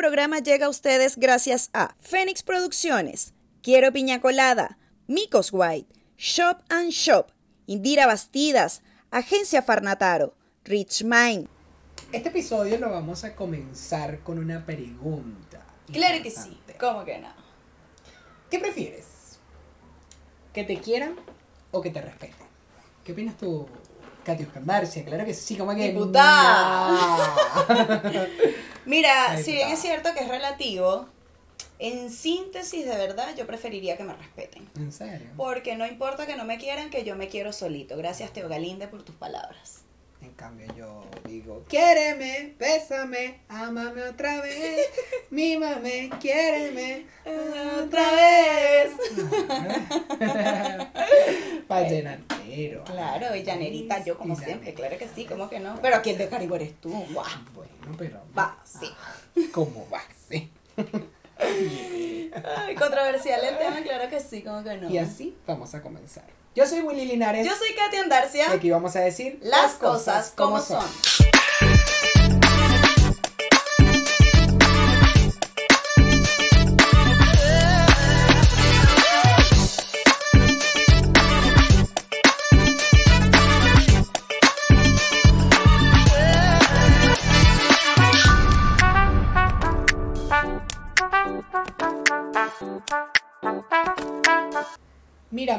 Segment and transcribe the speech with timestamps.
[0.00, 6.88] programa llega a ustedes gracias a Fénix Producciones, Quiero Piña Colada, Micos White, Shop and
[6.88, 7.30] Shop,
[7.66, 10.34] Indira Bastidas, Agencia Farnataro,
[10.64, 11.48] Rich Mind.
[12.12, 15.66] Este episodio lo vamos a comenzar con una pregunta.
[15.92, 16.58] Claro que sí.
[16.80, 17.28] ¿cómo que no?
[18.50, 19.38] ¿Qué prefieres?
[20.54, 21.14] ¿Que te quieran
[21.72, 22.46] o que te respeten?
[23.04, 23.68] ¿Qué opinas tú,
[24.24, 25.04] Katy Oscar Marcia?
[25.04, 25.92] Claro que sí, como que.
[25.92, 26.90] Diputada.
[27.68, 28.26] No.
[28.86, 31.06] Mira, si bien es cierto que es relativo,
[31.78, 34.68] en síntesis de verdad yo preferiría que me respeten.
[34.76, 35.28] ¿En serio?
[35.36, 37.96] Porque no importa que no me quieran, que yo me quiero solito.
[37.96, 39.82] Gracias, Teo Galinde, por tus palabras.
[40.40, 44.88] Cambio yo digo, quiéreme, bésame, ámame otra vez,
[45.30, 47.04] mímame, quiéreme
[47.84, 48.92] Otra vez.
[51.68, 52.84] Vallenatero.
[52.90, 55.78] Claro, y llanerita, yo como siempre, claro que sí, como que no.
[55.82, 57.26] Pero aquí el de Caribe eres tú, guau.
[57.54, 58.22] Bueno, pero...
[58.36, 58.90] Va, sí.
[59.52, 60.00] ¿Cómo va?
[60.26, 60.50] Sí.
[61.38, 64.88] Ay, controversial el tema, claro que sí, como que no.
[64.88, 66.39] Y así vamos a comenzar.
[66.60, 67.46] Yo soy Willy Linares.
[67.46, 68.48] Yo soy Katy Andarcia.
[68.50, 70.84] Y aquí vamos a decir Las cosas como son.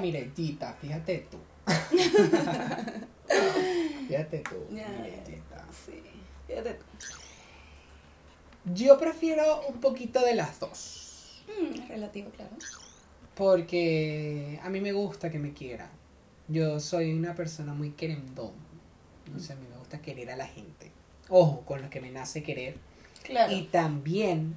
[0.02, 1.38] Miretita, fíjate tú.
[4.08, 5.66] fíjate tú, Ya, Miretita.
[5.86, 6.02] Sí,
[6.48, 6.86] fíjate tú.
[8.74, 11.44] Yo prefiero un poquito de las dos.
[11.48, 12.52] Mm, es relativo, claro.
[13.36, 15.90] Porque a mí me gusta que me quieran.
[16.48, 18.52] Yo soy una persona muy querendón.
[19.36, 20.92] O sea, a mí me gusta querer a la gente.
[21.30, 22.76] Ojo, con lo que me nace querer.
[23.24, 23.54] Claro.
[23.54, 24.56] Y también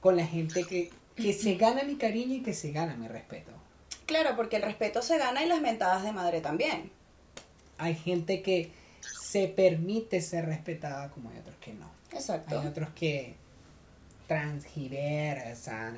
[0.00, 3.52] con la gente que, que se gana mi cariño y que se gana mi respeto.
[4.10, 6.90] Claro, porque el respeto se gana y las mentadas de madre también.
[7.78, 11.88] Hay gente que se permite ser respetada como hay otros que no.
[12.12, 12.58] Exacto.
[12.58, 13.36] Hay otros que
[14.26, 15.96] transgiversan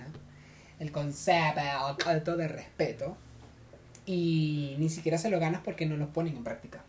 [0.79, 1.61] el concepto
[2.07, 3.17] alto de respeto
[4.05, 6.83] y ni siquiera se lo ganas porque no lo ponen en práctica.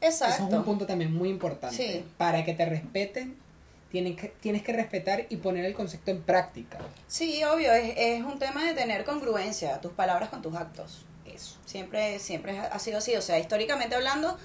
[0.00, 0.64] Eso es un Exacto.
[0.64, 1.76] punto también muy importante.
[1.76, 2.04] Sí.
[2.18, 3.36] Para que te respeten,
[3.94, 6.78] tienen que, tienes que respetar y poner el concepto en práctica.
[7.06, 11.06] Sí, obvio, es, es un tema de tener congruencia, tus palabras con tus actos.
[11.24, 11.56] Eso.
[11.64, 14.36] Siempre, siempre ha sido así, o sea, históricamente hablando,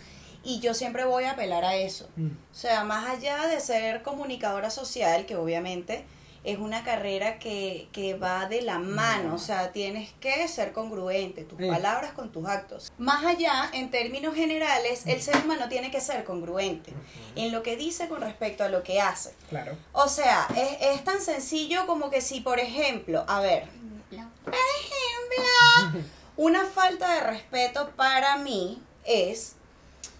[0.44, 2.08] y yo siempre voy a apelar a eso.
[2.16, 2.28] Mm.
[2.28, 6.06] O sea, más allá de ser comunicadora social, que obviamente
[6.44, 9.36] es una carrera que, que va de la mano, No.
[9.36, 11.68] o sea, tienes que ser congruente, tus Sí.
[11.68, 12.92] palabras con tus actos.
[12.98, 16.94] Más allá, en términos generales, el ser humano tiene que ser congruente
[17.36, 19.34] en lo que dice con respecto a lo que hace.
[19.50, 19.78] Claro.
[19.92, 23.68] O sea, es, es tan sencillo como que si, por ejemplo, a ver,
[24.46, 26.04] por ejemplo,
[26.38, 29.54] una falta de respeto para mí es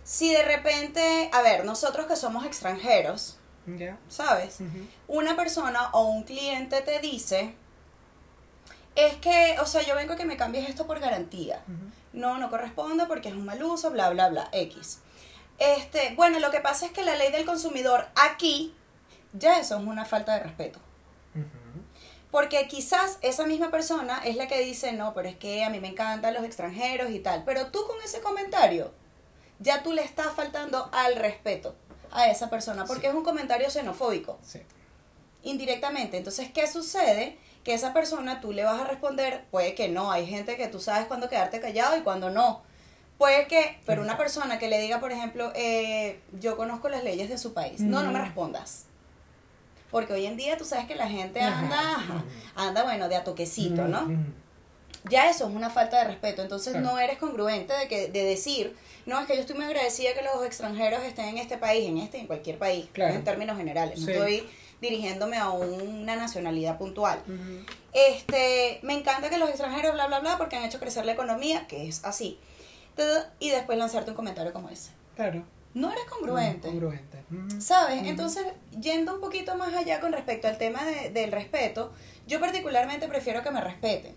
[0.04, 3.38] si de repente, a ver, nosotros que somos extranjeros,
[4.08, 4.60] ¿sabes?
[5.08, 7.54] Una persona o un cliente te dice,
[8.96, 11.64] es que, o sea, yo vengo a que me cambies esto por garantía.
[12.14, 15.00] No, no corresponde porque es un mal uso, bla, bla, bla, X.
[15.58, 18.74] Este, bueno, lo que pasa es que la ley del consumidor aquí,
[19.34, 20.80] ya eso es una falta de respeto.
[22.32, 25.80] Porque quizás esa misma persona es la que dice, no, pero es que a mí
[25.80, 27.44] me encantan los extranjeros y tal.
[27.44, 28.92] Pero tú con ese comentario,
[29.58, 31.76] ya tú le estás faltando al respeto
[32.12, 33.08] a esa persona, porque Sí.
[33.08, 34.60] es un comentario xenofóbico, Sí.
[35.44, 36.18] indirectamente.
[36.18, 37.38] Entonces, ¿qué sucede?
[37.64, 40.80] Que esa persona tú le vas a responder, puede que no, hay gente que tú
[40.80, 42.62] sabes cuándo quedarte callado y cuándo no.
[43.18, 47.28] Puede que, pero una persona que le diga, por ejemplo, eh, yo conozco las leyes
[47.30, 48.24] de su país, no, no me Mm.
[48.24, 48.86] respondas.
[49.92, 51.98] Porque hoy en día tú sabes que la gente anda,
[52.56, 54.08] anda bueno, de a toquecito, ¿no?
[55.10, 56.42] Ya eso es una falta de respeto.
[56.42, 56.88] Entonces Claro.
[56.92, 60.22] no eres congruente de que de decir, no, es que yo estoy muy agradecida que
[60.22, 63.14] los extranjeros estén en este país, en este en cualquier país, Claro.
[63.16, 64.00] en términos generales.
[64.00, 64.48] No estoy
[64.82, 67.22] dirigiéndome a una nacionalidad puntual.
[67.94, 71.66] Este, me encanta que los extranjeros, bla, bla, bla, porque han hecho crecer la economía,
[71.68, 72.40] que es así.
[73.40, 74.92] Y después lanzarte un comentario como ese.
[75.16, 75.44] Claro.
[75.74, 76.68] No eres congruente.
[76.68, 77.24] Congruente.
[77.62, 78.02] ¿Sabes?
[78.06, 78.46] Entonces,
[78.80, 81.94] yendo un poquito más allá con respecto al tema de- del respeto,
[82.28, 84.16] yo particularmente prefiero que me respeten.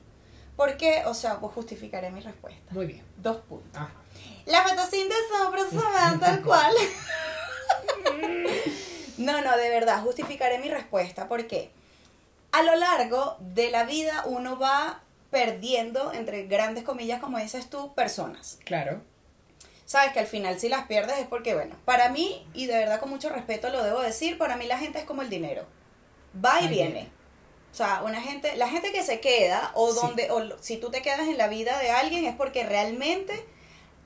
[0.63, 1.03] ¿Por qué?
[1.07, 2.73] O sea, pues justificaré mi respuesta.
[2.73, 3.03] Muy bien.
[3.17, 3.73] Dos puntos.
[3.75, 3.91] Ah.
[4.47, 5.25] La fotosíntesis
[5.71, 6.73] se van tal cual.
[9.19, 11.27] no, no, de verdad, justificaré mi respuesta.
[11.27, 11.73] ¿Por qué?
[12.53, 15.01] A lo largo de la vida uno va
[15.33, 18.61] perdiendo, entre grandes comillas, como dices tú, personas.
[18.65, 19.03] Claro.
[19.85, 23.01] Sabes que al final si las pierdes es porque, bueno, para mí, y de verdad
[23.01, 25.67] con mucho respeto lo debo decir, para mí la gente es como el dinero.
[26.33, 27.11] va y viene.
[27.73, 29.99] O sea, una gente, la gente que se queda, o Sí.
[30.03, 33.33] donde, o lo- si tú te quedas en la vida de alguien, es porque realmente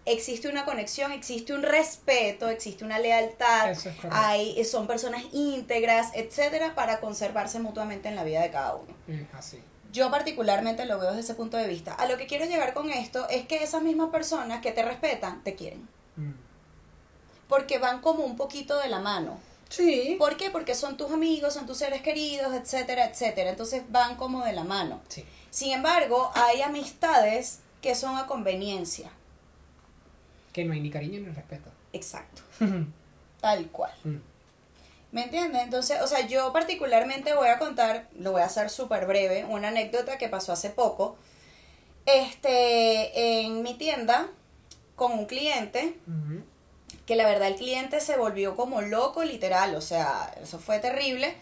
[0.04, 6.76] existe una conexión, existe un respeto, existe una lealtad, es hay, son personas íntegras, etcétera,
[6.76, 8.94] para conservarse mutuamente en la vida de cada uno.
[9.32, 9.60] Así.
[9.92, 11.92] Yo particularmente lo veo desde ese punto de vista.
[11.94, 15.42] A lo que quiero llegar con esto es que esas mismas personas que te respetan,
[15.42, 15.88] te quieren.
[16.14, 16.32] Mm.
[17.48, 19.38] Porque van como un poquito de la mano.
[19.68, 20.16] Sí.
[20.18, 20.50] ¿Por qué?
[20.50, 23.50] Porque son tus amigos, son tus seres queridos, etcétera, etcétera.
[23.50, 25.00] Entonces van como de la mano.
[25.08, 25.24] Sí.
[25.50, 29.10] Sin embargo, hay amistades que son a conveniencia.
[30.52, 31.70] Que no hay ni cariño ni respeto.
[31.92, 32.42] Exacto.
[33.40, 33.92] Tal cual.
[34.04, 34.16] Mm.
[35.12, 35.62] ¿Me entiendes?
[35.62, 39.68] Entonces, o sea, yo particularmente voy a contar, lo voy a hacer súper breve, una
[39.68, 41.16] anécdota que pasó hace poco.
[42.04, 44.28] Este, en mi tienda,
[44.94, 45.96] con un cliente.
[47.06, 51.36] Que la verdad el cliente se volvió como loco, literal, o sea, eso fue terrible.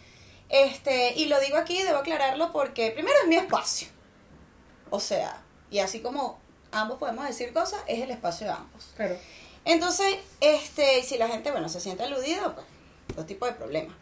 [0.49, 3.89] Este, y lo digo aquí, debo aclararlo porque primero es mi espacio.
[4.91, 6.39] O sea, y así como
[6.71, 8.93] ambos podemos decir cosas, es el espacio de ambos.
[8.97, 9.17] Claro.
[9.65, 12.67] Entonces, este, si la gente, bueno, se siente aludido, pues,
[13.17, 13.97] dos tipos de problemas.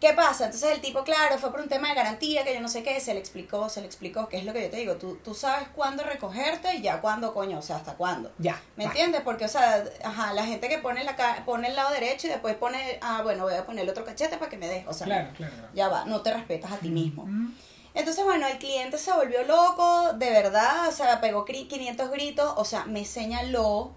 [0.00, 0.44] ¿Qué pasa?
[0.46, 3.00] Entonces el tipo, claro, fue por un tema de garantía, que yo no sé qué,
[3.00, 5.32] se le explicó, se le explicó, que es lo que yo te digo, tú, tú
[5.34, 8.30] sabes cuándo recogerte y ya cuándo, coño, o sea, hasta cuándo.
[8.38, 8.60] Ya.
[8.76, 9.22] ¿Me entiendes?
[9.22, 11.16] Porque, o sea, ajá, la gente que pone, la,
[11.46, 14.36] pone el lado derecho y después pone, ah, bueno, voy a poner el otro cachete
[14.36, 15.54] para que me des, o sea, Claro, claro.
[15.74, 17.24] ya va, no te respetas a ti mismo.
[17.26, 17.54] Mm.
[17.94, 22.52] Entonces, bueno, el cliente se volvió loco, de verdad, o sea, pegó cri- 500 gritos,
[22.58, 23.92] o sea, me señaló.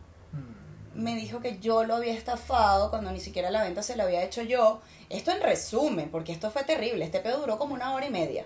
[1.00, 4.24] Me dijo que yo lo había estafado cuando ni siquiera la venta se la había
[4.24, 4.82] hecho yo.
[5.10, 8.46] Esto en resumen, porque esto fue terrible, este pedo duró como una hora y media.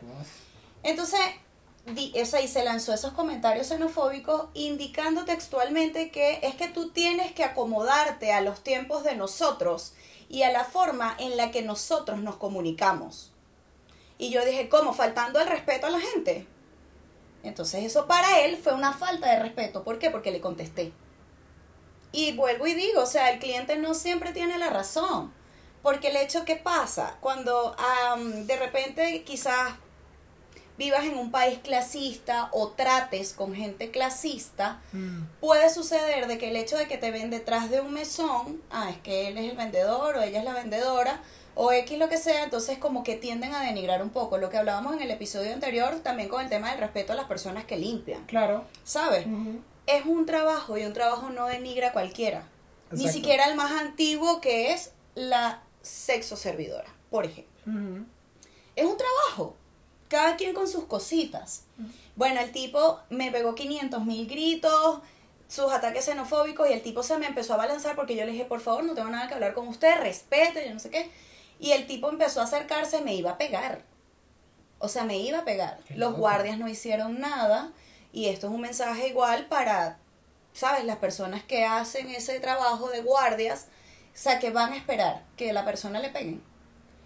[0.84, 1.20] Entonces,
[1.86, 7.44] di- y se lanzó esos comentarios xenofóbicos indicando textualmente que es que tú tienes que
[7.44, 9.94] acomodarte a los tiempos de nosotros
[10.30, 13.32] y a la forma en la que nosotros nos comunicamos.
[14.18, 14.94] Y yo dije, ¿cómo?
[14.94, 16.48] Faltando el respeto a la gente.
[17.44, 19.84] Entonces eso para él fue una falta de respeto.
[19.84, 20.10] ¿Por qué?
[20.10, 20.94] Porque le contesté.
[22.14, 25.34] Y vuelvo y digo, o sea, el cliente no siempre tiene la razón.
[25.82, 29.74] Porque el hecho que pasa, cuando am, de repente quizás
[30.78, 35.24] vivas en un país clasista o trates con gente clasista, Mm.
[35.40, 38.90] puede suceder de que el hecho de que te ven detrás de un mesón, ah,
[38.90, 41.22] es que él es el vendedor o ella es la vendedora,
[41.56, 44.38] o X lo que sea, entonces como que tienden a denigrar un poco.
[44.40, 47.26] Lo que hablábamos en el episodio anterior, también con el tema del respeto a las
[47.26, 48.64] personas que limpian, Claro.
[48.84, 49.28] ¿sabes?
[49.88, 52.48] Es un trabajo y un trabajo no denigra a cualquiera.
[52.92, 58.06] Ni siquiera el más antiguo que es la sexo servidora, por ejemplo.
[58.76, 59.56] Es un trabajo.
[60.08, 61.64] Cada quien con sus cositas.
[62.16, 65.00] Bueno, el tipo me pegó 500 mil gritos,
[65.48, 68.46] sus ataques xenofóbicos, y el tipo se me empezó a balanzar porque yo le dije,
[68.46, 71.10] por favor, no tengo nada que hablar con usted, respete, yo no sé qué.
[71.60, 73.82] Y el tipo empezó a acercarse, me iba a pegar.
[74.80, 75.80] O sea, me iba a pegar.
[75.88, 76.22] Qué Los loco.
[76.22, 77.72] guardias no hicieron nada,
[78.14, 79.98] y esto es un mensaje igual para,
[80.54, 80.86] ¿sabes?
[80.86, 83.68] Las personas que hacen ese trabajo de guardias,
[84.14, 86.42] o sea, que van a esperar que la persona le peguen.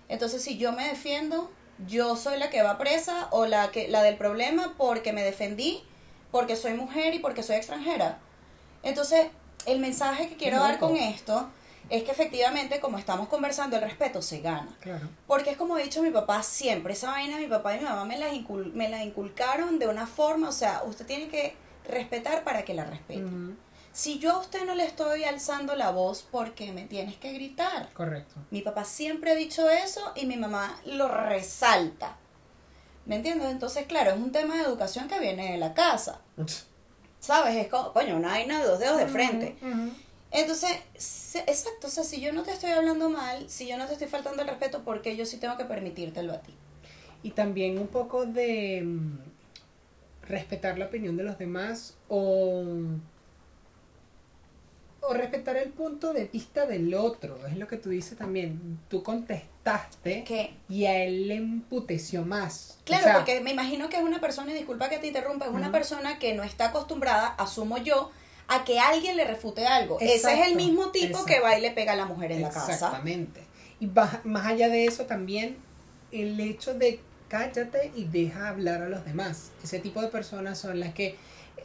[0.09, 1.49] Entonces, si yo me defiendo,
[1.87, 5.81] yo soy la que va presa o la que la del problema porque me defendí,
[6.29, 8.19] porque soy mujer y porque soy extranjera.
[8.83, 9.27] Entonces,
[9.65, 11.49] el mensaje que quiero dar con esto
[11.89, 14.75] es que efectivamente, como estamos conversando, el respeto se gana.
[14.81, 15.07] Claro.
[15.27, 18.05] Porque es como ha dicho mi papá siempre, esa vaina mi papá y mi mamá
[18.05, 21.55] me la, incul- me la inculcaron de una forma, o sea, usted tiene que
[21.87, 23.23] respetar para que la respete.
[23.93, 27.33] Si yo a usted no le estoy alzando la voz, ¿por qué me tienes que
[27.33, 27.89] gritar?
[27.93, 28.35] Correcto.
[28.51, 32.15] Mi papá siempre ha dicho eso y mi mamá lo resalta.
[33.07, 33.49] ¿Me entiendes?
[33.49, 36.19] Entonces, claro, es un tema de educación que viene de la casa.
[37.19, 37.55] ¿Sabes?
[37.55, 39.57] Es como, coño, una vaina de dos dedos de frente.
[40.31, 43.87] Entonces, se- exacto, o sea, si yo no te estoy hablando mal, si yo no
[43.87, 46.53] te estoy faltando el respeto, ¿por qué yo sí tengo que permitírtelo a ti?
[47.23, 49.17] Y también un poco de mm,
[50.27, 52.63] respetar la opinión de los demás o,
[55.01, 57.45] o respetar el punto de vista del otro.
[57.47, 58.79] Es lo que tú dices también.
[58.89, 60.23] Tú contestaste
[60.69, 62.79] y a él le emputeció más.
[62.81, 65.45] O claro, sea, porque me imagino que es una persona, y disculpa que te interrumpa,
[65.45, 68.11] es una persona que no está acostumbrada, asumo yo,
[68.47, 69.99] a que alguien le refute algo.
[69.99, 72.49] Ese es el mismo tipo que va y le pega a la mujer en la
[72.49, 72.73] casa.
[72.73, 73.41] Exactamente.
[73.79, 73.87] Y
[74.23, 75.57] más allá de eso también
[76.11, 79.51] el hecho de cállate y deja hablar a los demás.
[79.63, 81.15] Ese tipo de personas son las que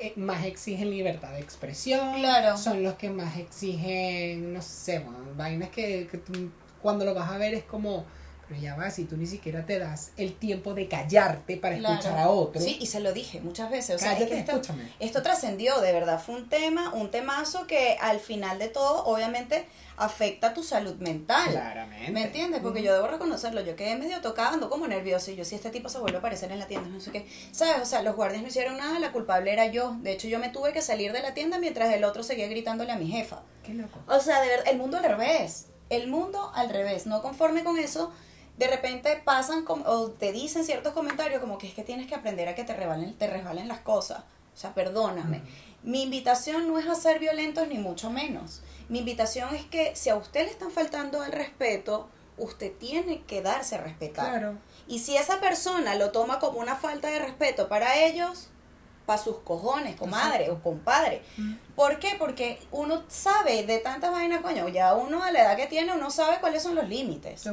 [0.00, 2.14] eh, más exigen libertad de expresión.
[2.14, 2.56] Claro.
[2.58, 6.50] Son los que más exigen, no sé, bueno, vainas que, que tú
[6.82, 8.04] cuando lo vas a ver es como,
[8.52, 11.94] pero ya va, si tú ni siquiera te das el tiempo de callarte para Claro.
[11.94, 12.60] escuchar a otro.
[12.60, 13.96] Sí, y se lo dije muchas veces.
[13.96, 14.92] O sea, es cállate, que esto, escúchame.
[15.00, 16.20] esto trascendió, de verdad.
[16.22, 19.64] Fue un tema, un temazo que al final de todo, obviamente,
[19.96, 21.50] afecta tu salud mental.
[21.50, 22.10] Claramente.
[22.12, 22.60] ¿Me entiendes?
[22.60, 25.70] Porque yo debo reconocerlo, yo quedé medio tocada, ando como nerviosa y yo si este
[25.70, 27.26] tipo se vuelve a aparecer en la tienda, no sé qué.
[27.52, 27.82] ¿Sabes?
[27.82, 29.96] O sea, los guardias no hicieron nada, la culpable era yo.
[30.00, 32.92] De hecho, yo me tuve que salir de la tienda mientras el otro seguía gritándole
[32.92, 33.42] a mi jefa.
[33.64, 33.98] Qué loco.
[34.08, 35.66] O sea, de verdad, el mundo al revés.
[35.90, 37.06] El mundo al revés.
[37.06, 38.12] No conforme con eso,
[38.56, 42.14] de repente pasan com- o te dicen ciertos comentarios como que es que tienes que
[42.14, 44.24] aprender a que te resbalen, te resbalen las cosas.
[44.54, 45.42] O sea, perdóname.
[45.82, 48.62] Mi invitación no es a ser violentos ni mucho menos.
[48.88, 53.40] Mi invitación es que si a usted le están faltando el respeto, usted tiene que
[53.40, 54.28] darse a respetar.
[54.30, 54.58] Claro.
[54.86, 58.48] Y si esa persona lo toma como una falta de respeto para ellos,
[59.12, 60.60] para sus cojones, comadre Exacto.
[60.60, 61.22] o compadre.
[61.76, 62.16] ¿Por qué?
[62.18, 66.10] Porque uno sabe de tantas vainas, coño, ya uno a la edad que tiene, uno
[66.10, 67.46] sabe cuáles son los límites.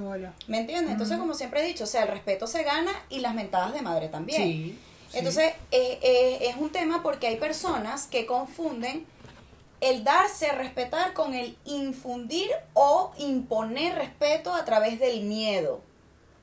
[0.48, 0.94] ¿Me entiendes?
[0.94, 3.82] Entonces, como siempre he dicho, o sea, el respeto se gana y las mentadas de
[3.82, 4.42] madre también.
[4.42, 4.78] Sí.
[5.10, 5.18] sí.
[5.18, 9.06] Entonces, eh, eh, es un tema porque hay personas que confunden
[9.82, 15.82] el darse a respetar con el infundir o imponer respeto a través del miedo.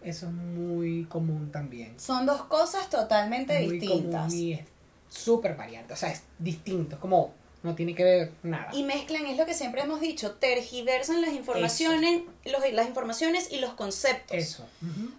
[0.03, 1.99] Eso es muy común también.
[1.99, 4.27] Son dos cosas totalmente muy distintas.
[4.27, 4.76] común y es
[5.09, 5.93] súper variante.
[5.93, 6.97] O sea, es distinto.
[6.97, 8.71] Es como, no tiene que ver nada.
[8.73, 13.59] Y mezclan, es lo que siempre hemos dicho, tergiversan las informaciones, los, las informaciones y
[13.59, 14.37] los conceptos.
[14.37, 14.65] Eso.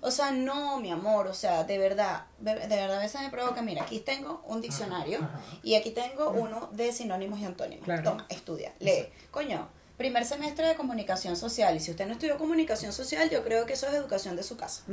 [0.01, 3.29] O sea, no, mi amor, o sea, de verdad, de, de verdad a veces me
[3.29, 5.41] provoca, mira, aquí tengo un diccionario ajá.
[5.61, 7.85] y aquí tengo uno de sinónimos y antónimos.
[7.85, 8.03] Claro.
[8.03, 9.07] Toma, estudia, lee.
[9.29, 9.67] Coño,
[9.97, 13.73] primer semestre de comunicación social y si usted no estudió comunicación social, yo creo que
[13.73, 14.83] eso es educación de su casa.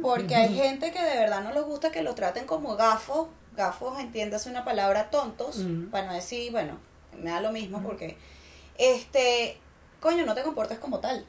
[0.00, 3.28] Porque hay gente que de verdad no les gusta que lo traten como gafos,
[3.60, 5.90] gafos, entiéndase una palabra tontos, Mm.
[5.90, 6.78] para no decir, bueno,
[7.22, 8.16] me da lo mismo porque,
[8.78, 9.56] este,
[10.00, 11.26] coño, no te comportes como tal.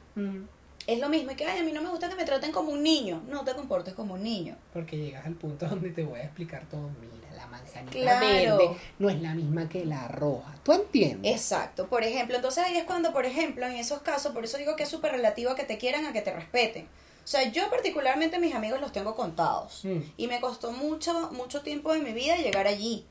[0.86, 2.72] Es lo mismo, y que, ay, a mí no me gusta que me traten como
[2.72, 3.22] un niño.
[3.28, 4.56] No te comportes como un niño.
[4.72, 6.88] Porque llegas al punto donde te voy a explicar todo.
[7.00, 8.56] Mira, la manzanita Claro.
[8.58, 10.54] verde no es la misma que la roja.
[10.64, 11.30] ¿Tú entiendes?
[11.32, 11.86] Exacto.
[11.86, 14.82] Por ejemplo, entonces ahí es cuando, por ejemplo, en esos casos, por eso digo que
[14.84, 16.88] es súper relativo a que te quieran, a que te respeten.
[17.24, 19.84] O sea, yo particularmente mis amigos los tengo contados.
[19.84, 20.00] Mm.
[20.16, 23.06] Y me costó mucho, mucho tiempo de mi vida llegar allí.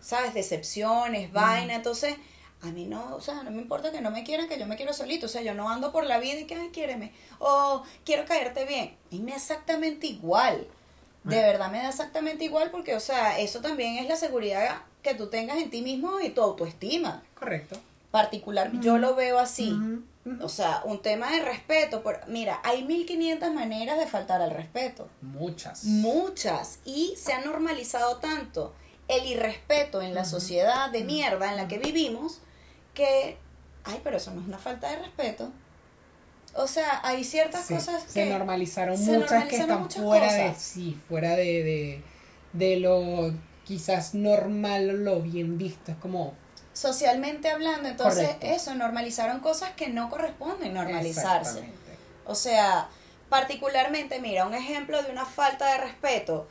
[0.00, 0.34] ¿Sabes?
[0.34, 1.74] Decepciones, vaina.
[1.74, 2.16] Entonces,
[2.60, 4.76] a mí no, o sea, no me importa que no me quieran, que yo me
[4.76, 5.26] quiero solito.
[5.26, 7.12] O sea, yo no ando por la vida y que, ay, quiéreme.
[7.38, 8.96] O quiero caerte bien.
[9.10, 10.66] Y me da exactamente igual.
[11.24, 15.14] De verdad me da exactamente igual porque, o sea, eso también es la seguridad que
[15.14, 17.22] tú tengas en ti mismo y tu autoestima.
[17.38, 17.78] Correcto.
[18.10, 19.72] Particular, yo lo veo así.
[20.40, 22.02] O sea, un tema de respeto.
[22.02, 25.08] Por, mira, hay 1500 maneras de faltar al respeto.
[25.20, 25.84] Muchas.
[25.84, 26.78] Muchas.
[26.84, 28.72] Y se ha normalizado tanto
[29.08, 32.38] el irrespeto en la sociedad de mierda en la que vivimos
[32.94, 33.36] que,
[33.84, 35.50] ay, pero eso no es una falta de respeto.
[36.54, 38.30] O sea, hay ciertas Sí, cosas se que...
[38.30, 42.02] normalizaron se muchas que normalizaron están muchas fuera de sí, fuera de, de,
[42.52, 43.32] de lo
[43.64, 45.90] quizás normal lo bien visto.
[45.92, 46.34] Es como
[46.72, 48.46] Socialmente hablando, entonces Correcto.
[48.46, 51.64] eso, normalizaron cosas que no corresponden normalizarse.
[52.24, 52.88] O sea,
[53.28, 56.48] particularmente, mira, un ejemplo de una falta de respeto.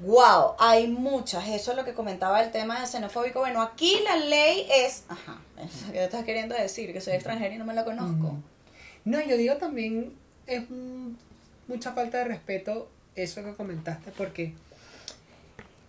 [0.00, 1.48] Wow, hay muchas.
[1.48, 3.40] Eso es lo que comentaba el tema de xenofóbico.
[3.40, 5.04] Bueno, aquí la ley es.
[5.08, 8.32] Ajá, eso que estás queriendo decir, que soy extranjera y no me la conozco.
[8.32, 8.42] Mm.
[9.06, 10.14] No, yo digo también
[10.46, 11.18] es un-
[11.66, 14.54] mucha falta de respeto eso que comentaste porque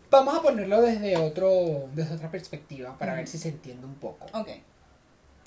[0.09, 4.25] vamos a ponerlo desde otro desde otra perspectiva para ver si se entiende un poco.
[4.33, 4.49] Ok.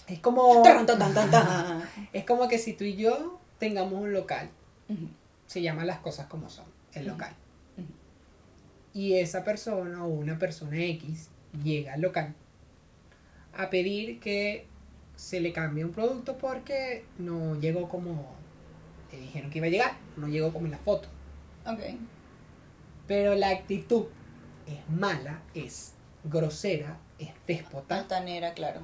[0.06, 1.82] Es como Tan, tan, tan, tan, tan.
[2.12, 4.50] es como que si tú y yo tengamos un local,
[5.46, 7.34] se llama las cosas como son, el local.
[8.94, 11.28] Y esa persona o una persona X
[11.62, 12.34] llega al local
[13.56, 14.66] a pedir que
[15.16, 18.34] se le cambie un producto porque no llegó como
[19.12, 21.08] le dijeron que iba a llegar, no llegó como en la foto.
[21.66, 21.80] Ok.
[23.06, 24.06] Pero la actitud
[24.66, 25.92] es mala, es
[26.24, 27.98] grosera, es déspota.
[27.98, 28.80] Altanera, claro.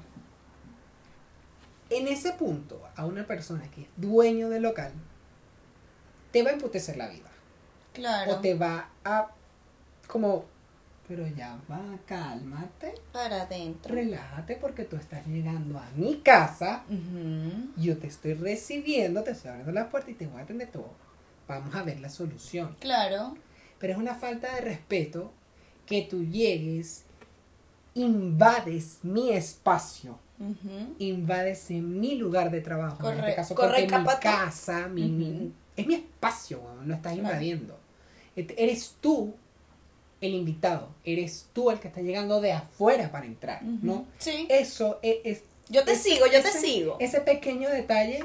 [1.90, 4.92] En ese punto, a una persona que es dueño del local,
[6.32, 7.30] te va a emputecer la vida.
[7.94, 8.32] Claro.
[8.32, 9.28] O te va a
[10.06, 10.44] como,
[11.06, 13.94] pero ya va, cálmate, Para adentro.
[13.94, 17.70] relájate porque tú estás llegando a mi casa, Ujú.
[17.76, 20.90] yo te estoy recibiendo, te estoy abriendo la puerta y te voy a atender todo.
[21.46, 22.76] Vamos a ver la solución.
[22.80, 23.34] Claro.
[23.78, 25.32] Pero es una falta de respeto
[25.88, 27.04] que tú llegues,
[27.94, 30.94] invades mi espacio, Ujú.
[30.98, 32.96] invades en mi lugar de trabajo.
[32.98, 37.28] en Corre- este caso, corre, porque mi casa, mi, es mi espacio, lo estás Claro.
[37.28, 37.78] invadiendo.
[38.36, 39.34] Eres tú
[40.20, 43.62] el invitado, eres tú el que está llegando de afuera para entrar.
[43.64, 44.06] ¿no?
[44.18, 44.46] Sí.
[44.48, 45.16] Eso es...
[45.24, 46.96] es- Yo te ese- sigo, yo te sigo.
[47.00, 48.24] Ese pequeño detalle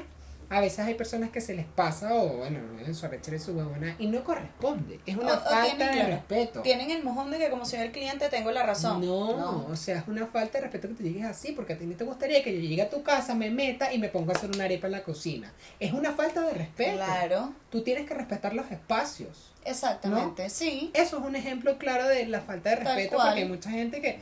[0.50, 3.52] A veces hay personas que se les pasa o, bueno, en su arrechera y su
[3.52, 5.00] huevona y no corresponde.
[5.06, 6.60] Es una O- o falta tienen, de respeto.
[6.62, 9.00] Tienen el mojón de que como soy el cliente tengo la razón.
[9.04, 11.86] No, o sea, es una falta de respeto que te llegues así, porque a ti
[11.86, 14.36] no te gustaría que yo llegue a tu casa, me meta y me ponga a
[14.36, 15.52] hacer una arepa en la cocina.
[15.80, 16.96] Es una falta de respeto.
[16.96, 19.52] Claro, Tú tienes que respetar los espacios.
[19.64, 20.90] exactamente, sí.
[20.94, 24.20] Eso es un ejemplo claro de la falta de respeto, porque hay mucha gente que,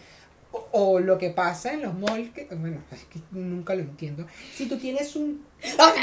[0.53, 4.27] o, o lo que pasa en los malls, que, bueno, es que nunca lo entiendo.
[4.55, 5.45] Si tú tienes un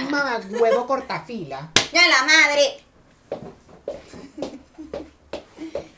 [0.09, 2.79] mamá huevo cortafila ¡Ya la madre!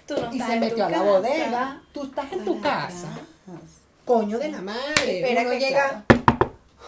[0.07, 1.09] Tú no y estás se metió a la casa.
[1.09, 3.09] bodega, tú estás en tu casa,
[4.05, 5.19] coño de la madre.
[5.21, 6.05] Espera Uno que llega,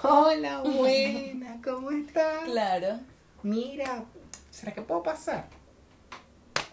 [0.01, 2.43] hola, buena, ¿cómo estás?
[2.45, 2.99] Claro.
[3.43, 4.03] Mira,
[4.51, 5.47] ¿será que puedo pasar?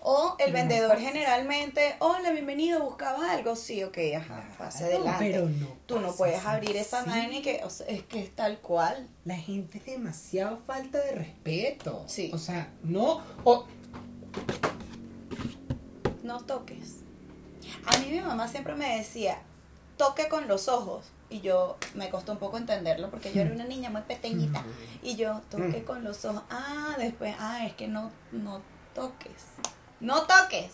[0.03, 3.55] O el vendedor generalmente, hola, bienvenido, ¿buscaba algo?
[3.55, 5.25] Sí, ok, ajá, pase Claro, adelante.
[5.31, 8.35] pero no Tú no puedes abrir esa vaina y que, o sea, es que es
[8.35, 9.07] tal cual.
[9.27, 12.03] La gente es demasiado falta de respeto.
[12.07, 12.31] Sí.
[12.33, 13.21] O sea, no.
[13.45, 13.67] O,
[16.23, 17.01] No toques.
[17.87, 19.39] A mí mi mamá siempre me decía,
[19.99, 21.07] toque con los ojos.
[21.29, 24.65] Y yo me costó un poco entenderlo porque yo era una niña muy pequeñita.
[25.03, 25.85] Y yo toque Mm.
[25.85, 26.43] con los ojos.
[26.51, 28.63] Ah, después, ah, es que no, no
[28.95, 29.45] toques.
[30.01, 30.71] No toques.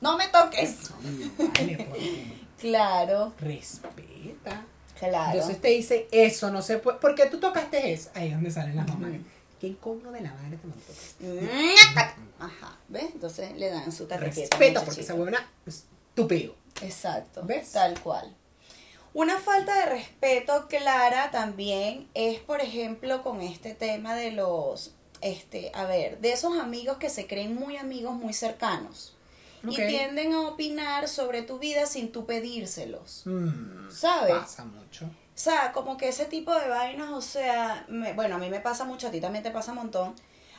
[0.00, 0.90] No me toques.
[1.38, 4.64] Vale, porque Claro, respeta.
[4.98, 5.32] claro.
[5.32, 6.98] Entonces te dice, eso no se puede.
[6.98, 8.10] ¿Por qué tú tocaste eso?
[8.14, 9.10] Ahí es donde salen las mamás.
[9.60, 12.14] ¿Qué coño de la madre te tocar?
[12.40, 13.04] Ajá, ¿ves?
[13.14, 14.34] Entonces le dan su tarjeta.
[14.58, 16.54] Respeto, porque esa huevona es estúpido.
[16.82, 17.70] Exacto, ¿Ves?
[17.72, 18.34] tal cual.
[19.14, 25.70] Una falta de respeto clara también es, por ejemplo, con este tema de los, este,
[25.74, 29.16] a ver, de esos amigos que se creen muy amigos, muy cercanos.
[29.64, 33.22] Y tienden a opinar sobre tu vida sin tú pedírselos.
[33.26, 34.34] Mm, ¿Sabes?
[34.34, 35.04] Pasa mucho.
[35.06, 38.60] O sea, como que ese tipo de vainas, o sea, me- bueno, a mí me
[38.60, 40.14] pasa mucho, a ti también te pasa un montón.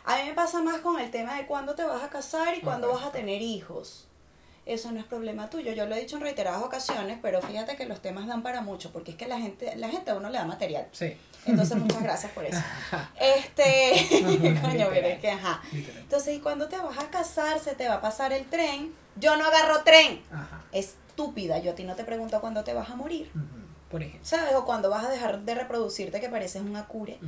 [0.06, 2.62] A mí me pasa más con el tema de cuándo te vas a casar y
[2.62, 4.08] cuándo vas a tener hijos.
[4.66, 5.74] Eso no es problema tuyo.
[5.74, 8.92] Yo lo he dicho en reiteradas ocasiones, pero fíjate que los temas dan para mucho,
[8.94, 10.88] porque es que la gente, la gente a uno le da material.
[10.92, 11.18] Sí.
[11.46, 12.62] Entonces, muchas gracias por eso.
[13.20, 14.08] Este,
[14.62, 15.62] coño, es que ajá.
[15.72, 16.02] Literal.
[16.02, 18.94] Entonces, y cuando te vas a casar, se te va a pasar el tren.
[19.18, 20.22] Yo no agarro tren.
[20.32, 20.64] Ajá.
[20.72, 23.32] Estúpida, yo a ti no te pregunto cuándo te vas a morir.
[23.92, 24.26] Por ejemplo.
[24.26, 24.56] ¿Sabes?
[24.56, 27.20] O cuando vas a dejar de reproducirte que pareces un acure.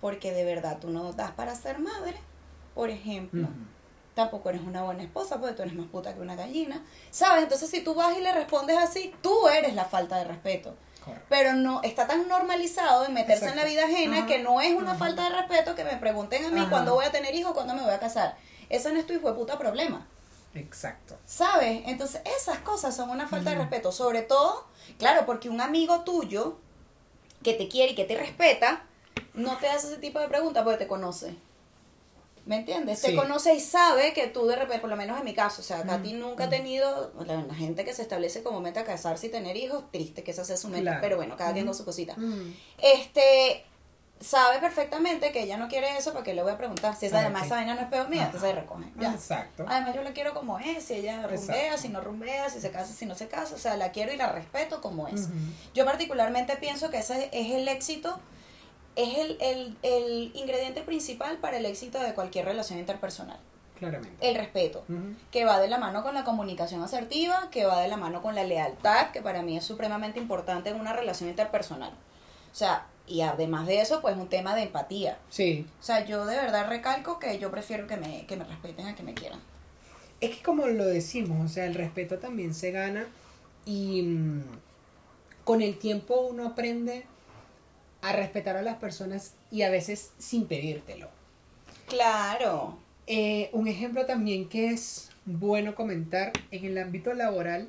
[0.00, 2.16] Porque de verdad tú no das para ser madre,
[2.74, 3.48] por ejemplo.
[4.14, 6.84] Tampoco eres una buena esposa porque tú eres más puta que una gallina.
[7.10, 7.44] ¿Sabes?
[7.44, 10.76] Entonces si tú vas y le respondes así, tú eres la falta de respeto.
[11.04, 11.26] Correcto.
[11.30, 14.26] Pero no, está tan normalizado en meterse en la vida ajena Ajá.
[14.26, 14.98] que no es una Ajá.
[14.98, 16.70] falta de respeto que me pregunten a mí Ajá.
[16.70, 18.36] cuándo voy a tener hijos, cuándo me voy a casar.
[18.68, 20.06] Eso no es tu hijo de puta problema.
[20.54, 21.18] Exacto.
[21.24, 21.82] ¿Sabes?
[21.86, 23.90] Entonces, esas cosas son una falta de respeto.
[23.90, 24.66] Sobre todo,
[24.98, 26.58] claro, porque un amigo tuyo
[27.42, 28.82] que te quiere y que te respeta,
[29.34, 31.34] no te hace ese tipo de preguntas porque te conoce.
[32.44, 33.00] ¿Me entiendes?
[33.00, 33.16] Te Sí.
[33.16, 35.82] conoce y sabe que tú de repente, por lo menos en mi caso, o sea,
[35.84, 36.50] Katy Mm, nunca ha mm.
[36.50, 40.32] tenido, la, la gente que se establece como meta casarse y tener hijos, triste que
[40.32, 40.98] esa sea su meta, Claro.
[41.02, 41.70] pero bueno, cada quien Ujú.
[41.72, 42.14] con su cosita.
[42.16, 42.52] Mm.
[42.78, 43.64] Este,
[44.20, 47.20] sabe perfectamente que ella no quiere eso, porque le voy a preguntar si esa, Ah,
[47.22, 48.26] además esa vaina no es peor mía, Ajá.
[48.30, 48.84] entonces se recoge.
[48.98, 49.12] Ya.
[49.12, 49.64] Exacto.
[49.68, 51.34] Además yo la quiero como es, si ella rumbea,
[51.66, 51.78] Exacto.
[51.82, 54.16] si no rumbea, si se casa, si no se casa, o sea, la quiero y
[54.16, 55.28] la respeto como es.
[55.74, 58.18] Yo particularmente pienso que ese es el éxito,
[58.96, 63.38] es el, el, el ingrediente principal para el éxito de cualquier relación interpersonal.
[63.78, 64.28] Claramente.
[64.28, 64.84] El respeto,
[65.32, 68.36] que va de la mano con la comunicación asertiva, que va de la mano con
[68.36, 71.90] la lealtad, que para mí es supremamente importante en una relación interpersonal.
[71.90, 75.18] O sea, y además de eso, pues un tema de empatía.
[75.30, 75.66] Sí.
[75.80, 78.94] O sea, yo de verdad recalco que yo prefiero que me, que me respeten a
[78.94, 79.40] que me quieran.
[80.20, 83.08] Es que como lo decimos, o sea, el respeto también se gana
[83.66, 84.42] y mm,
[85.42, 87.04] con el tiempo uno aprende
[88.02, 91.08] a respetar a las personas y a veces sin pedírtelo.
[91.86, 92.78] Claro.
[93.06, 97.68] Eh, un ejemplo también que es bueno comentar en el ámbito laboral,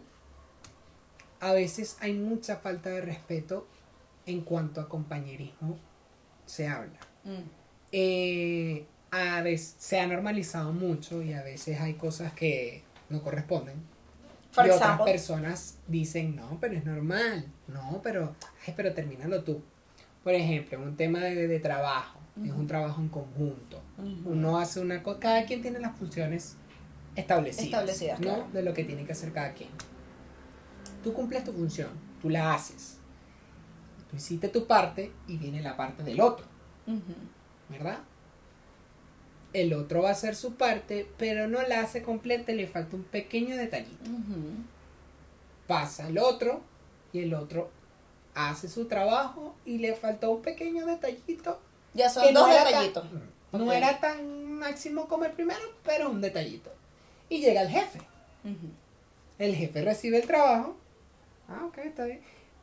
[1.40, 3.68] a veces hay mucha falta de respeto
[4.26, 5.78] en cuanto a compañerismo
[6.46, 7.00] se habla.
[7.24, 7.50] Mm.
[7.92, 13.76] Eh, a veces se ha normalizado mucho y a veces hay cosas que no corresponden.
[14.52, 15.12] For y otras example.
[15.12, 17.48] personas dicen, no, pero es normal.
[17.68, 19.62] No, pero, ay, pero termínalo tú.
[20.24, 22.20] Por ejemplo, un tema de, de trabajo.
[22.44, 23.82] Es un trabajo en conjunto.
[24.26, 26.58] Uno hace una cosa, cada quien tiene las funciones
[27.16, 27.66] establecidas.
[27.66, 28.26] Establecidas, ¿no?
[28.26, 28.48] claro.
[28.52, 29.70] De lo que tiene que hacer cada quien.
[31.04, 31.90] Tú cumples tu función,
[32.22, 32.98] tú la haces.
[34.10, 36.46] Tú hiciste tu parte y viene la parte del otro.
[37.70, 38.00] ¿verdad?
[39.54, 43.04] El otro va a hacer su parte, pero no la hace completa, le falta un
[43.04, 44.10] pequeño detallito.
[45.68, 46.62] Pasa el otro
[47.12, 47.70] y el otro
[48.36, 51.60] hace su trabajo y le faltó un pequeño detallito
[51.94, 53.06] Ya son que dos tan- detallitos.
[53.52, 56.72] no era tan máximo como el primero, pero un detallito.
[57.30, 58.00] Y llega el jefe.
[59.40, 60.76] El jefe recibe el trabajo.
[61.48, 62.22] Ah, ok, está bien.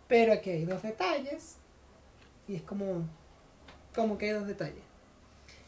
[0.08, 1.56] Pero aquí hay dos detalles.
[2.48, 3.04] Y es como,
[3.94, 4.82] como que hay dos detalles.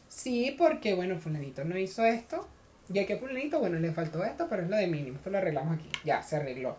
[0.09, 2.47] Sí, porque bueno, fulanito no hizo esto.
[2.89, 5.17] Ya que fulanito, bueno, le faltó esto, pero es lo de mínimo.
[5.17, 5.89] Esto lo arreglamos aquí.
[6.05, 6.77] Ya, se arregló.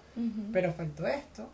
[0.51, 1.49] Pero faltó esto.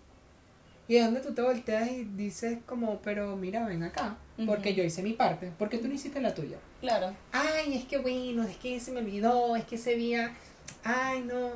[0.89, 4.17] Y es donde tú te volteas y dices como, pero mira, ven acá.
[4.45, 5.51] Porque yo hice mi parte.
[5.59, 6.57] Porque tú no hiciste la tuya.
[6.81, 7.15] Claro.
[7.31, 10.35] Ay, es que bueno, es que se me olvidó, es que ese día.
[10.83, 11.51] Ay, no.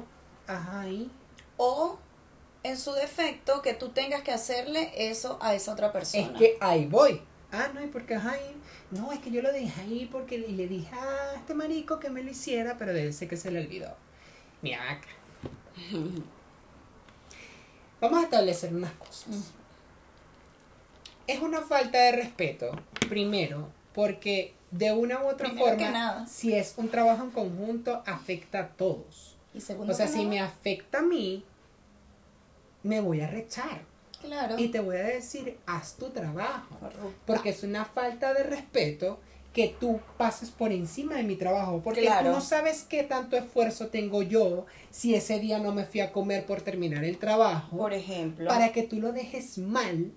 [0.46, 1.10] Ajá, ¿y?
[1.58, 1.98] O,
[2.62, 6.26] en su defecto, que tú tengas que hacerle eso a esa otra persona.
[6.26, 7.20] Es que ahí voy.
[7.52, 10.52] Ah, no, y porque ajá, y- no, es que yo lo dejé ahí porque y
[10.52, 13.62] le dije a este marico que me lo hiciera, pero debe ser que se le
[13.62, 13.96] olvidó.
[14.62, 15.08] Mira acá.
[18.04, 19.54] Vamos a establecer unas cosas.
[21.26, 22.72] Es una falta de respeto,
[23.08, 26.28] primero, porque de una u otra Primero forma, nada.
[26.28, 29.38] si es un trabajo en conjunto, afecta a todos.
[29.54, 31.46] Y segundo O sea, si nada, me afecta a mí,
[32.84, 33.84] me voy a rechar.
[34.20, 34.60] Claro.
[34.60, 36.76] Y te voy a decir, haz tu trabajo.
[36.82, 37.14] Correcto.
[37.26, 39.18] Porque es una falta de respeto
[39.54, 41.82] que tú pases por encima de mi trabajo.
[41.84, 42.30] Porque Claro.
[42.32, 46.12] tú no sabes qué tanto esfuerzo tengo yo si ese día no me fui a
[46.12, 47.78] comer por terminar el trabajo.
[47.78, 48.48] Por ejemplo.
[48.48, 50.12] para que tú lo dejes mal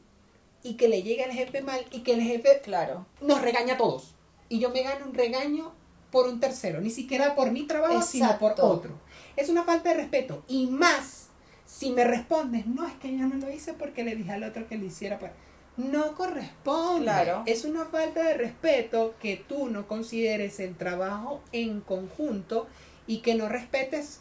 [0.62, 3.06] y que le llegue al jefe mal y que el jefe Claro.
[3.20, 4.14] nos regaña a todos.
[4.48, 5.72] Y yo me gano un regaño
[6.10, 8.92] por un tercero, ni siquiera por mi trabajo, sino por otro.
[9.36, 10.44] Es una falta de respeto.
[10.48, 11.28] Y más
[11.66, 14.66] si me respondes, no, es que yo no lo hice porque le dije al otro
[14.66, 15.18] que lo hiciera.
[15.18, 15.32] pa-".
[15.76, 17.02] No corresponde.
[17.04, 17.42] Claro.
[17.46, 22.66] Es una falta de respeto que tú no consideres el trabajo en conjunto
[23.06, 24.20] y que no respetes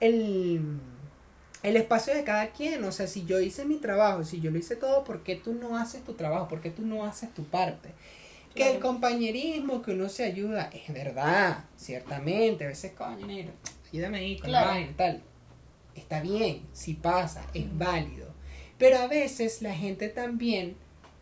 [0.00, 0.78] el,
[1.62, 2.82] el espacio de cada quien.
[2.84, 5.54] O sea, si yo hice mi trabajo, si yo lo hice todo, ¿por qué tú
[5.54, 6.48] no haces tu trabajo?
[6.48, 7.90] ¿Por qué tú no haces tu parte?
[8.54, 12.64] Que el compañerismo, que uno se ayuda, es verdad, ciertamente.
[12.64, 13.52] A veces, coño, negro,
[13.92, 14.66] ayúdame ahí con Claro.
[14.66, 15.22] la vaina y tal.
[15.94, 18.26] Está bien, si pasa, es válido.
[18.78, 20.74] Pero a veces la gente también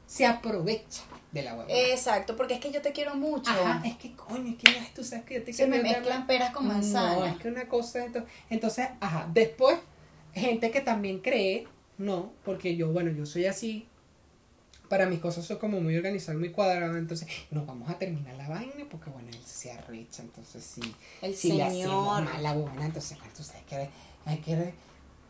[0.07, 1.73] se aprovecha de la huevada.
[1.77, 3.51] Exacto, porque es que yo te quiero mucho.
[3.51, 5.99] Ajá, es que coño, es que tú sabes que yo te Se me quiero dar
[6.01, 7.19] mezclan la- peras con manzanas.
[7.19, 8.05] No, es que una cosa.
[8.07, 9.79] ento- Entonces, ajá, después,
[10.33, 11.67] gente que también cree,
[11.99, 13.89] no, porque yo, bueno, yo soy así.
[14.89, 16.97] Para mis cosas soy como muy organizado, muy cuadrado.
[16.99, 20.23] Entonces, no vamos a terminar la vaina porque, bueno, él se arrecha.
[20.23, 20.95] Entonces, sí.
[21.23, 22.23] El si le hacemos señor.
[22.25, 23.89] mal a buena, entonces, bueno, tú sabes que
[24.27, 24.75] hay que.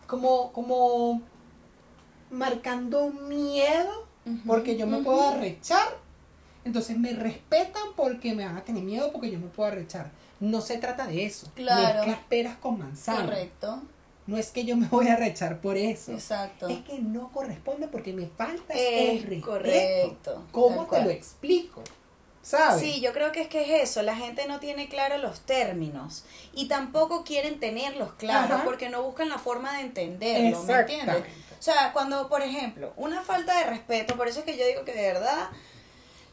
[0.06, 1.22] Como, como
[2.30, 4.06] marcando miedo
[4.46, 5.87] Porque yo me puedo arrechar.
[6.64, 10.10] Entonces me respetan porque me van a tener miedo porque yo me puedo arrechar.
[10.40, 11.50] No se trata de eso.
[11.54, 11.98] Claro.
[11.98, 13.26] Mezclas peras con manzana.
[13.26, 13.82] Correcto.
[14.26, 16.12] No es que yo me voy a arrechar por eso.
[16.12, 16.68] Exacto.
[16.68, 19.46] Es que no corresponde porque me falta Es el respeto.
[19.46, 21.82] correcto, ¿Cómo te lo explico?
[22.40, 22.80] ¿Sabes?
[22.82, 26.24] Sí, yo creo que es que es eso, la gente no tiene claro los términos
[26.52, 28.64] y tampoco quieren tenerlos claros Ajá.
[28.64, 31.24] porque no buscan la forma de entenderlo, ¿me entiendes?
[31.64, 34.85] O sea, cuando, por ejemplo, una falta de respeto, por eso es que yo digo
[34.85, 35.48] que de verdad,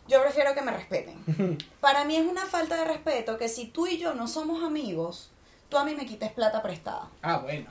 [0.06, 1.58] yo prefiero que me respeten.
[1.80, 5.32] Para mí es una falta de respeto que si tú y yo no somos amigos,
[5.70, 7.08] tú a mí me quites plata prestada.
[7.22, 7.70] Ah, bueno.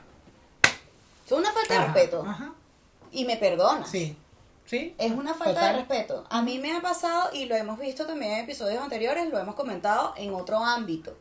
[1.23, 2.51] Es una falta de respeto Ajá.
[3.11, 3.91] y me perdonas.
[3.91, 4.17] Sí.
[4.65, 4.95] Sí.
[4.97, 5.75] Es una falta Total.
[5.75, 6.25] de respeto.
[6.31, 9.53] A mí me ha pasado y lo hemos visto también en episodios anteriores, lo hemos
[9.53, 11.15] comentado en otro ámbito.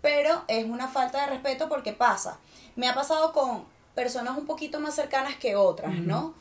[0.00, 2.38] Pero es una falta de respeto porque pasa.
[2.76, 6.34] Me ha pasado con personas un poquito más cercanas que otras, ¿no?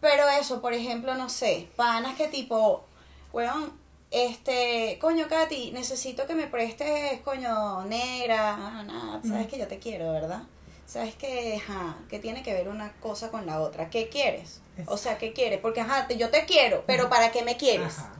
[0.00, 2.84] Pero eso, por ejemplo, no sé, panas que tipo,
[3.32, 3.72] weón,
[4.10, 9.78] este, coño, Katy, necesito que me prestes, coño, negra, ah, nada, sabes que yo te
[9.78, 10.42] quiero, ¿verdad?
[10.86, 13.88] Sabes que, ajá, que tiene que ver una cosa con la otra.
[13.88, 14.60] ¿Qué quieres?
[14.86, 15.58] O sea, ¿qué quieres?
[15.60, 17.98] Porque, ajá, te- yo te quiero, pero ¿para qué me quieres?
[17.98, 18.12] Ajá.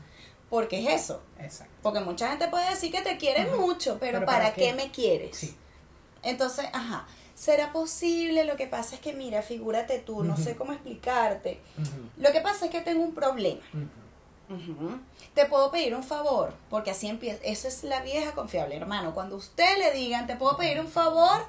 [0.49, 1.21] Porque es eso.
[1.39, 1.73] Exacto.
[1.83, 4.67] Porque mucha gente puede decir que te quiere mucho, pero, Pero ¿para, ¿para qué?
[4.69, 4.73] qué?
[4.73, 5.37] me quieres?
[5.37, 5.55] Sí.
[6.23, 8.43] Entonces, ajá, ¿será posible?
[8.45, 11.59] Lo que pasa es que, mira, figúrate tú, no sé cómo explicarte.
[12.17, 13.61] Lo que pasa es que tengo un problema.
[15.33, 17.39] Te puedo pedir un favor, porque así empieza.
[17.43, 19.13] Esa es la vieja confiable, hermano.
[19.13, 21.43] Cuando usted le digan, te puedo pedir un favor,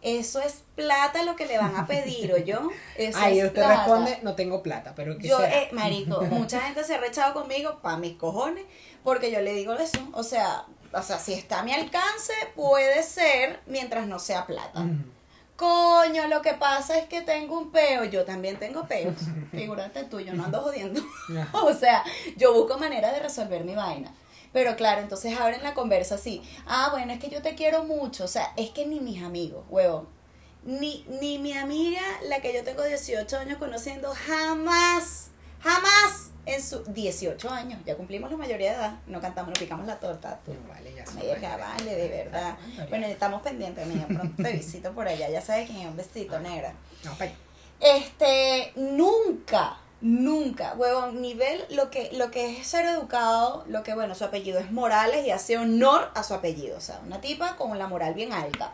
[0.00, 2.70] eso es plata lo que le van a pedir, ¿o yo?
[2.96, 3.76] Eso Ahí es usted plata.
[3.84, 5.62] responde, no tengo plata, pero ¿qué Yo, será?
[5.62, 8.64] eh, marico, mucha gente se ha rechado conmigo pa' mis cojones,
[9.02, 9.98] porque yo le digo eso.
[10.12, 14.86] O sea, o sea, si está a mi alcance, puede ser mientras no sea plata.
[15.58, 18.04] Coño, lo que pasa es que tengo un peo.
[18.04, 19.16] Yo también tengo peos.
[19.50, 21.02] Figúrate tú, yo no ando jodiendo.
[21.52, 22.04] O sea,
[22.36, 24.14] yo busco maneras de resolver mi vaina.
[24.52, 26.42] Pero claro, entonces abren la conversa así.
[26.64, 28.22] Ah, bueno, es que yo te quiero mucho.
[28.22, 30.08] O sea, es que ni mis amigos, huevón.
[30.62, 36.82] Ni, ni mi amiga, la que yo tengo 18 años conociendo, jamás, jamás en su
[36.84, 40.40] 18 años, ya cumplimos la mayoría de edad, no cantamos, no picamos la torta.
[40.44, 40.54] Tú.
[40.54, 41.60] No, vale, ya Verga, mayor.
[41.60, 42.56] vale, de verdad.
[42.88, 46.40] Bueno, estamos pendientes, amiga, pronto te visito por allá, ya sabes quién es, un besito,
[46.40, 46.72] negra.
[47.04, 47.34] No, pa' allá.
[47.80, 54.14] Este, nunca, nunca, huevón, nivel, lo que, lo que es ser educado, lo que, bueno,
[54.14, 57.78] su apellido es Morales y hace honor a su apellido, o sea, una tipa con
[57.78, 58.72] la moral bien alta.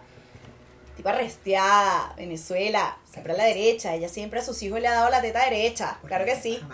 [0.97, 5.11] Tipa resteada, Venezuela, siempre a la derecha, ella siempre a sus hijos le ha dado
[5.11, 6.61] la teta derecha, claro que sí.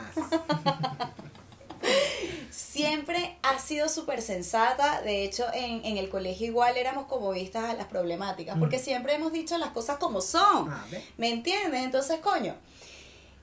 [2.51, 5.03] Siempre ha sido súper sensata.
[5.03, 8.59] De hecho, en, en el colegio igual éramos como vistas a las problemáticas.
[8.59, 10.71] Porque siempre hemos dicho las cosas como son.
[10.71, 10.87] Ah.
[11.17, 11.83] ¿Me entiendes?
[11.83, 12.55] Entonces, coño.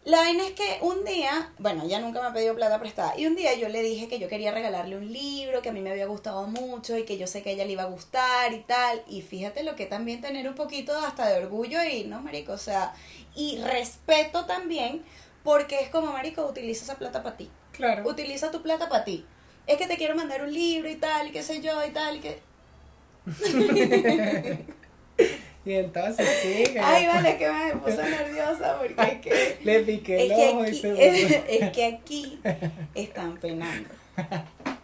[0.07, 3.19] La vaina es que un día, bueno, ella nunca me ha pedido plata prestada.
[3.19, 5.81] Y un día yo le dije que yo quería regalarle un libro que a mí
[5.81, 8.53] me había gustado mucho y que yo sé que a ella le iba a gustar
[8.53, 9.03] y tal.
[9.09, 12.53] Y fíjate lo que también tener un poquito hasta de orgullo y, ¿no, marico?
[12.53, 12.93] O sea,
[13.35, 15.03] y respeto también
[15.43, 18.07] porque es como, marico, utiliza esa plata para ti Claro.
[18.09, 19.25] utiliza tu plata para ti.
[19.67, 22.15] Es que te quiero mandar un libro y tal, y qué sé yo, y tal,
[22.15, 22.39] y que...
[25.67, 26.63] Y entonces sí.
[26.81, 29.57] Ay, ya- vale, que me puse nerviosa porque es que...
[29.65, 32.39] Le piqué el ojo y se es, que aquí
[32.95, 33.89] están penando.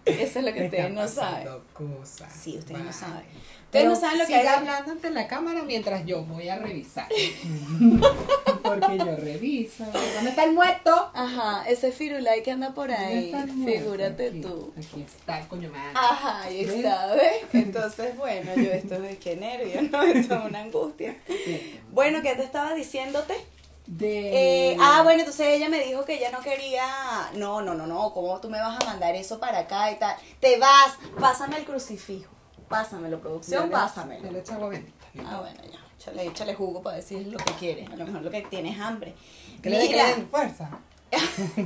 [0.05, 1.47] Eso es lo que ustedes no saben.
[1.71, 2.33] Cosas.
[2.33, 3.23] Sí, ustedes no saben.
[3.73, 4.45] Ustedes no saben lo que hay.
[4.45, 7.07] hablando ante la cámara mientras yo voy a revisar.
[8.61, 9.83] Porque yo reviso.
[9.85, 11.11] ¿Dónde está el muerto?
[11.13, 13.79] Ajá, ese firulai que anda por ¿Dónde ahí, está el muerto?
[13.81, 14.73] figúrate Aquí, tú.
[14.77, 15.91] Aquí está el coño madre.
[15.95, 16.75] Ajá, ahí ¿Ves?
[16.75, 17.33] está, ¿ves?
[17.53, 20.01] Entonces, bueno, yo esto de qué nervio, ¿no?
[20.03, 21.17] Esto es una angustia.
[21.91, 23.33] Bueno, ¿qué te estaba diciéndote?
[23.87, 24.71] De...
[24.71, 26.85] Eh, ah, bueno, entonces ella me dijo que ella no quería.
[27.35, 28.13] No, no, no, no.
[28.13, 30.15] ¿Cómo tú me vas a mandar eso para acá y tal?
[30.39, 32.31] Te vas, pásame el crucifijo.
[32.73, 34.25] Pásamelo, producción, pásamelo.
[34.25, 35.05] yo le echo agua bendita.
[35.25, 35.79] Ah, bueno, ya.
[35.95, 37.87] Échale, échale jugo para decir lo que quieres.
[37.91, 39.13] A lo mejor lo que tienes hambre.
[39.61, 40.71] Que le den fuerza.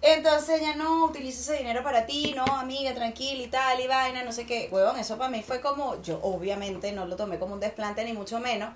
[0.00, 4.22] Entonces ella no utiliza ese dinero para ti, no, amiga, tranquila y tal, y vaina,
[4.22, 4.68] no sé qué.
[4.70, 6.00] Huevón, eso para mí fue como.
[6.02, 8.70] Yo, obviamente, no lo tomé como un desplante, ni mucho menos.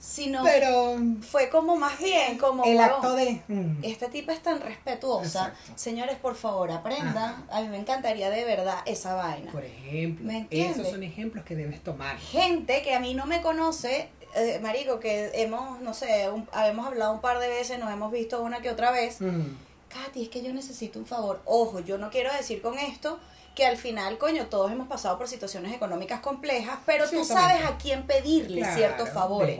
[0.00, 0.96] Sino Pero
[1.28, 2.62] fue como más bien, como.
[2.64, 3.42] el acto de...
[3.48, 5.48] mm, Esta tipa es tan respetuosa.
[5.48, 5.72] Exacto.
[5.74, 7.44] Señores, por favor, aprendan.
[7.50, 9.50] A mí me encantaría de verdad esa vaina.
[9.50, 12.16] Por ejemplo, ¿Me esos son ejemplos que debes tomar.
[12.18, 16.86] Gente que a mí no me conoce, eh, marico, que hemos, no sé, un- hemos
[16.86, 19.20] hablado un par de veces, nos hemos visto una que otra vez.
[19.20, 19.40] Mm,
[19.88, 21.40] Katy, es que yo necesito un favor.
[21.44, 23.18] Ojo, yo no quiero decir con esto
[23.58, 27.58] que al final, coño, todos hemos pasado por situaciones económicas complejas, pero tú Ciertamente.
[27.58, 29.58] sabes a quién pedirle claro, ciertos favores.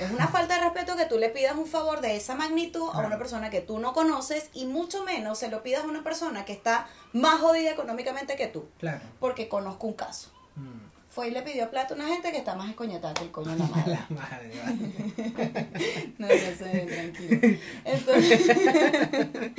[0.00, 3.00] Es una falta de respeto que tú le pidas un favor de esa magnitud a
[3.00, 6.44] una persona que tú no conoces y mucho menos se lo pidas a una persona
[6.44, 8.68] que está más jodida económicamente que tú.
[8.78, 9.00] Claro.
[9.18, 10.30] Porque conozco un caso.
[10.54, 10.89] Mm.
[11.10, 13.50] Fue y le pidió plata a una gente que está más escoñetada que el coño
[13.50, 13.90] de la madre.
[13.98, 14.50] La madre.
[16.18, 17.58] No, no sé, tranquilo.
[17.84, 18.46] Entonces,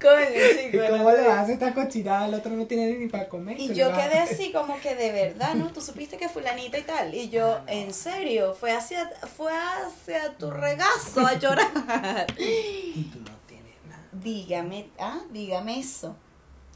[0.00, 0.84] coño, ¿Y chico.
[0.90, 2.26] cómo le vas a esta cochinada?
[2.26, 3.60] El otro no tiene ni para comer.
[3.60, 5.68] Y yo quedé así como que de verdad, ¿no?
[5.68, 7.14] Tú supiste que fulanita y tal.
[7.14, 12.26] Y yo, en serio, fue hacia, fue hacia tu regazo a llorar.
[12.38, 14.02] Y tú no tienes nada.
[14.12, 16.16] dígame, ah, dígame eso.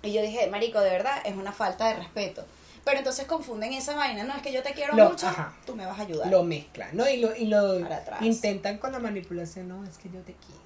[0.03, 2.45] Y yo dije, marico, de verdad, es una falta de respeto.
[2.85, 5.53] Pero entonces confunden esa vaina, no, es que yo te quiero Lo- mucho, ajá.
[5.65, 6.27] tú me vas a ayudar.
[6.29, 7.09] Lo mezclan, ¿no?
[7.09, 7.79] Y lo, y lo
[8.21, 9.69] intentan con la manipulación.
[9.69, 10.63] No, es que yo te quiero.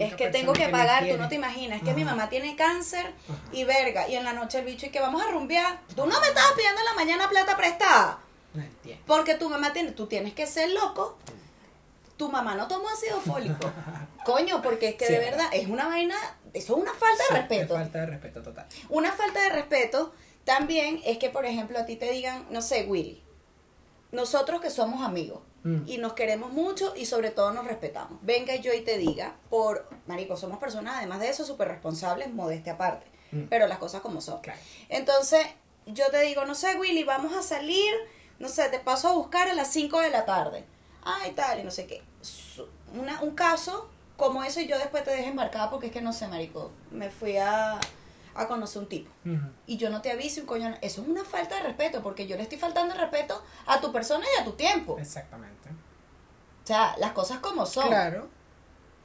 [0.00, 3.06] Es que tengo que pagar, tú no te imaginas, es que mi mamá tiene cáncer
[3.06, 3.38] Ajá.
[3.52, 5.78] y verga, y en la noche el bicho y que vamos a rumbear.
[5.94, 8.18] Tú no me estabas pidiendo en la mañana plata prestada,
[8.54, 9.04] No entiendo.
[9.06, 11.16] porque tu mamá tiene, tú tienes que ser loco.
[12.16, 13.70] Tu mamá no tomó ácido fólico.
[14.24, 16.16] Coño, porque es que Sí, de es verdad es una vaina,
[16.52, 17.74] eso es una falta Sí, de es respeto.
[17.74, 18.66] falta de respeto total.
[18.88, 20.12] Una falta de respeto
[20.44, 23.22] también es que, por ejemplo, a ti te digan, no sé, Willy,
[24.10, 25.84] nosotros que somos amigos Mm.
[25.86, 28.18] y nos queremos mucho y sobre todo nos respetamos.
[28.22, 32.72] Venga yo y te diga, por, marico, somos personas, además de eso, súper responsables, modestia
[32.72, 33.42] aparte, Mm.
[33.48, 34.40] pero las cosas como son.
[34.40, 34.58] Claro.
[34.88, 35.46] Entonces,
[35.86, 37.92] yo te digo, no sé, Willy, vamos a salir,
[38.40, 40.64] no sé, te paso a buscar a las 5 de la tarde.
[41.04, 42.02] Ay, tal, y no sé qué.
[42.94, 46.12] Una, un caso como eso y yo después te dejé embarcada porque es que no
[46.12, 47.78] sé, marico, me fui a,
[48.34, 49.10] a conocer un tipo
[49.66, 50.74] y yo no te aviso un coño.
[50.80, 53.92] Eso es una falta de respeto porque yo le estoy faltando el respeto a tu
[53.92, 54.98] persona y a tu tiempo.
[54.98, 55.68] Exactamente.
[56.62, 57.88] O sea, las cosas como son.
[57.88, 58.28] Claro.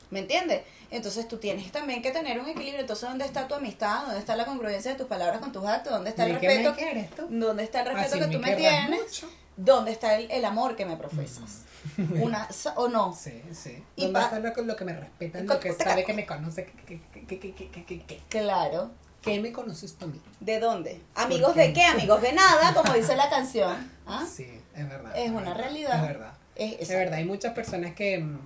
[0.09, 0.61] ¿Me entiendes?
[0.89, 2.79] Entonces tú tienes también que tener un equilibrio.
[2.79, 4.03] Entonces, ¿dónde está tu amistad?
[4.03, 5.91] ¿Dónde está la congruencia de tus palabras con tus actos?
[5.91, 7.25] ¿Dónde está el ¿De qué respeto?
[7.27, 7.27] tú?
[7.37, 9.01] ¿Dónde está el respeto Así que tú me tienes?
[9.01, 9.29] mucho.
[9.57, 11.63] ¿Dónde está el, el amor que me profesas?
[12.21, 13.13] Una, ¿O no?
[13.13, 13.83] Sí, sí.
[13.95, 16.25] Y ¿Dónde está lo, que- lo que me respetan, Y lo que sabe que me
[16.27, 16.65] conoce?
[16.85, 18.21] ¿Qué, qué, qué, qué, qué, qué, qué, qué?
[18.29, 18.91] Claro.
[19.27, 20.21] ¿Qué me conoces tú a mí?
[20.39, 21.01] ¿De dónde?
[21.15, 21.59] ¿Amigos qué?
[21.59, 21.83] de qué?
[21.83, 23.75] Amigos de nada, como dice la canción.
[24.05, 24.25] ¿Ah?
[24.25, 25.17] Sí, es verdad.
[25.17, 25.95] Es una verdad, realidad.
[25.95, 26.33] Es verdad.
[26.55, 28.39] Es, Es verdad, hay muchas personas que mm,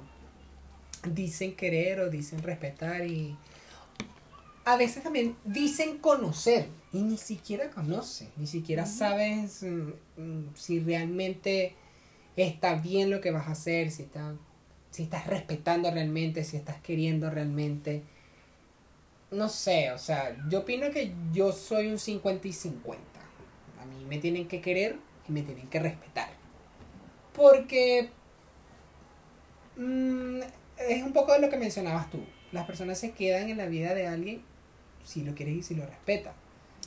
[1.13, 3.37] dicen querer o dicen respetar y...
[4.65, 10.79] a veces también dicen conocer y ni siquiera conoce, ni siquiera sabes mm, mm, si
[10.79, 11.75] realmente
[12.35, 14.33] está bien lo que vas a hacer, si, está,
[14.89, 18.03] si estás respetando realmente, si estás queriendo realmente.
[19.31, 23.01] No sé, o sea, yo opino que yo soy un 50 y 50.
[23.81, 26.29] A mí me tienen que querer y me tienen que respetar.
[27.33, 28.09] Porque
[29.77, 30.41] mm,
[30.77, 32.19] es un poco de lo que mencionabas tú.
[32.51, 34.43] Las personas se quedan en la vida de alguien
[35.05, 36.33] si lo quieres y si lo respetas.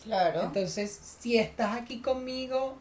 [0.02, 0.42] Claro.
[0.42, 2.76] Entonces, si estás aquí conmigo,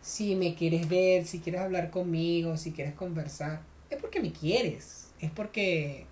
[0.00, 5.10] si me quieres ver, si quieres hablar conmigo, si quieres conversar, es porque me quieres.
[5.18, 6.06] Es porque...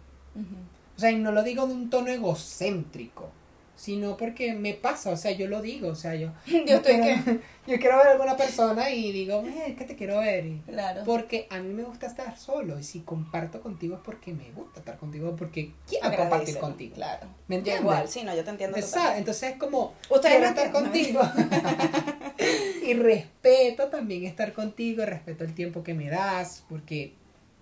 [0.97, 3.31] O sea, y no lo digo de un tono egocéntrico,
[3.75, 6.31] sino porque me pasa, o sea, yo lo digo, o sea, yo...
[6.47, 9.85] Yo estoy quiero, que- yo quiero ver a alguna persona y digo, eh, es que
[9.85, 10.47] te quiero ver.
[10.47, 11.03] Y- Claro.
[11.05, 14.81] Porque a mí me gusta estar solo y si comparto contigo es porque me gusta
[14.81, 16.95] estar contigo, porque quiero compartir contigo.
[16.95, 17.27] Claro.
[17.49, 17.83] ¿Me entiendes?
[17.83, 21.21] igual, sí, no, yo te entiendo Exacto, entonces es como Ustedes quiero estar contigo
[22.87, 27.13] y respeto también estar contigo, respeto el tiempo que me das, porque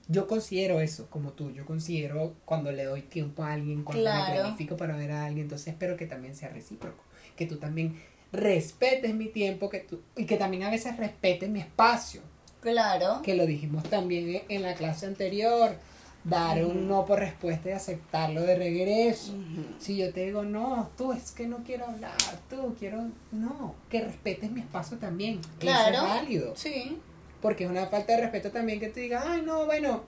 [0.08, 4.10] yo considero eso como tú, yo considero cuando le doy tiempo a alguien, cuando me
[4.34, 7.02] planifico para ver a alguien, entonces espero que también sea recíproco,
[7.36, 7.98] que tú también
[8.32, 12.20] respetes mi tiempo que tú, y que también a veces respetes mi espacio,
[12.60, 13.20] Claro.
[13.22, 15.76] que lo dijimos también en- la clase anterior,
[16.24, 19.34] dar un no por respuesta y aceptarlo de regreso.
[19.78, 22.16] Si yo te digo, no, tú es que no quiero hablar,
[22.48, 25.40] tú quiero, no, que respetes mi espacio también.
[25.58, 25.96] Claro.
[25.96, 26.56] Eso es válido.
[26.56, 26.98] Sí.
[27.44, 30.02] Porque es una falta de respeto también que te digas, ay, no, bueno,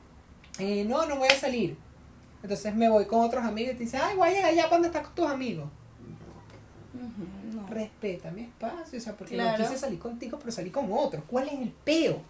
[0.59, 1.77] eh, no, no voy a salir.
[2.43, 5.03] Entonces me voy con otros amigos y te dicen, ay, voy a allá cuando estás
[5.09, 5.69] con tus amigos.
[7.53, 7.67] No.
[7.69, 9.59] Respeta mi espacio, o sea, porque Claro.
[9.63, 11.25] no quise salir contigo, pero salí con otros.
[11.27, 12.23] ¿Cuál es el peo?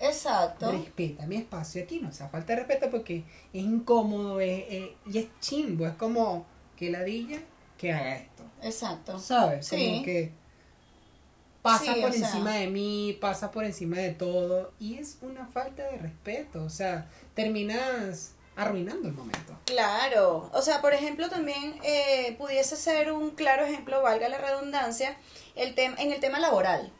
[0.00, 0.72] Exacto.
[0.72, 3.18] Respeta mi espacio aquí, no sea falta de respeto porque
[3.52, 7.38] es incómodo es, es- y es chimbo, es como que ladilla
[7.76, 8.44] que haga esto.
[8.62, 9.18] Exacto.
[9.18, 9.66] ¿Sabes?
[9.66, 9.76] Sí.
[9.92, 10.32] Como que
[11.64, 12.26] pasa Sí, por sea.
[12.28, 16.68] encima de mí, pasa por encima de todo y es una falta de respeto, o
[16.70, 19.58] sea, terminas arruinando el momento.
[19.64, 25.16] Claro, o sea, por ejemplo, también eh, pudiese ser un claro ejemplo, valga la redundancia,
[25.56, 26.92] el tem- en el tema laboral.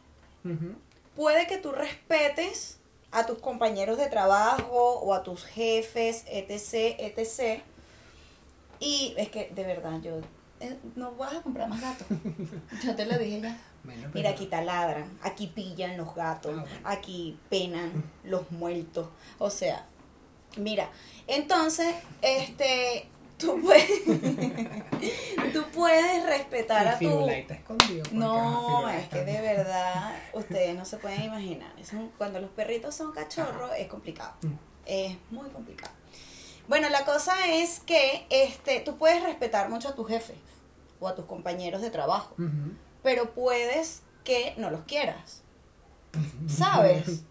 [1.14, 2.78] Puede que tú respetes
[3.12, 7.62] a tus compañeros de trabajo o a tus jefes, etc., etc.
[8.80, 10.18] Y es que, de verdad, yo
[10.60, 12.06] eh, no vas a comprar más gatos.
[12.84, 13.58] Yo te lo dije ya.
[13.84, 16.78] Bueno, Mira, aquí taladran, aquí pillan los gatos, Ah, bueno.
[16.84, 19.08] aquí penan los muertos.
[19.38, 19.86] O sea,
[20.56, 20.88] mira,
[21.26, 24.04] entonces, este, tú puedes,
[25.52, 27.04] tú puedes respetar a tu...
[28.12, 31.72] No, es que de verdad, ustedes no se pueden imaginar.
[32.16, 34.32] Cuando los perritos son cachorros es complicado.
[34.42, 34.52] Mm.
[34.86, 35.92] Es muy complicado.
[36.68, 40.34] Bueno, la cosa es que este, tú puedes respetar mucho a tu jefe
[41.00, 42.34] o a tus compañeros de trabajo.
[43.04, 45.42] Pero puedes que no los quieras.
[46.48, 47.22] ¿Sabes?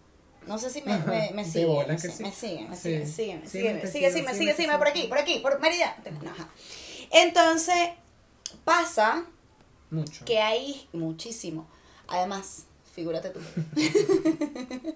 [0.46, 1.50] No sé si me, me, me que
[1.98, 2.22] sé, sí.
[2.22, 4.78] me siguen, me te sigue, sigo, sígueme, sí, sigue, sígueme sigo.
[4.78, 5.96] por aquí, por aquí, por Mérida.
[6.30, 6.48] Ajá.
[7.10, 7.90] Entonces,
[8.64, 9.26] pasa
[9.90, 10.24] Mucho.
[10.24, 11.66] que hay muchísimo.
[12.08, 13.40] Además, figúrate tú.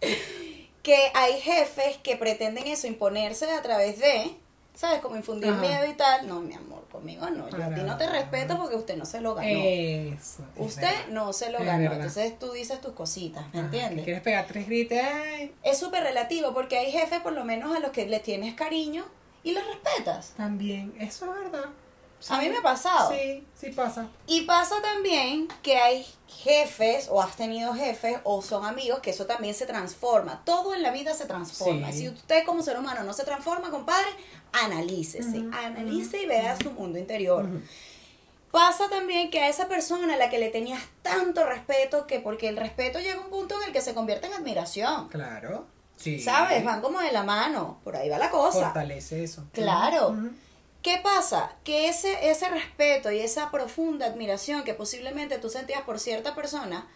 [0.82, 4.36] que hay jefes que pretenden eso, imponerse a través de,
[4.74, 5.00] ¿sabes?
[5.00, 5.60] Como infundir Ajá.
[5.60, 6.26] miedo y tal.
[6.28, 7.48] No, mi amor, conmigo no.
[7.50, 9.48] Yo a ti no te respeto porque usted no se lo ganó.
[9.48, 10.42] Eso.
[10.56, 11.06] es Usted verdad.
[11.10, 11.96] no se lo Es ganó, verdad.
[12.06, 14.04] entonces tú dices tus cositas, ¿me Ajá, entiendes?
[14.04, 14.98] quieres pegar tres gritos,
[15.62, 19.04] Es súper relativo porque hay jefes por lo menos a los que le tienes cariño
[19.42, 20.32] y los respetas.
[20.36, 21.70] también, eso es verdad.
[22.28, 23.12] A mí me ha pasado.
[23.14, 24.06] Sí, sí pasa.
[24.26, 29.24] Y pasa también que hay jefes o has tenido jefes o son amigos que eso
[29.24, 30.42] también se transforma.
[30.44, 31.90] Todo en la vida se transforma.
[31.92, 32.00] Sí.
[32.00, 34.06] Si usted como ser humano no se transforma, compadre,
[34.52, 35.40] analícese.
[35.40, 37.48] Ujú, Analice y vea su mundo interior.
[38.50, 42.48] Pasa también que a esa persona a la que le tenías tanto respeto, que porque
[42.48, 45.08] el respeto llega a un punto en el que se convierte en admiración.
[45.08, 45.66] Claro.
[45.96, 46.18] Sí.
[46.18, 46.64] ¿Sabes?
[46.64, 47.78] Van como de la mano.
[47.84, 48.66] Por ahí va la cosa.
[48.66, 49.44] Fortalece eso.
[49.52, 50.16] Claro.
[50.82, 51.52] ¿Qué pasa?
[51.62, 56.88] Que ese, ese respeto y esa profunda admiración que posiblemente tú sentías por cierta persona,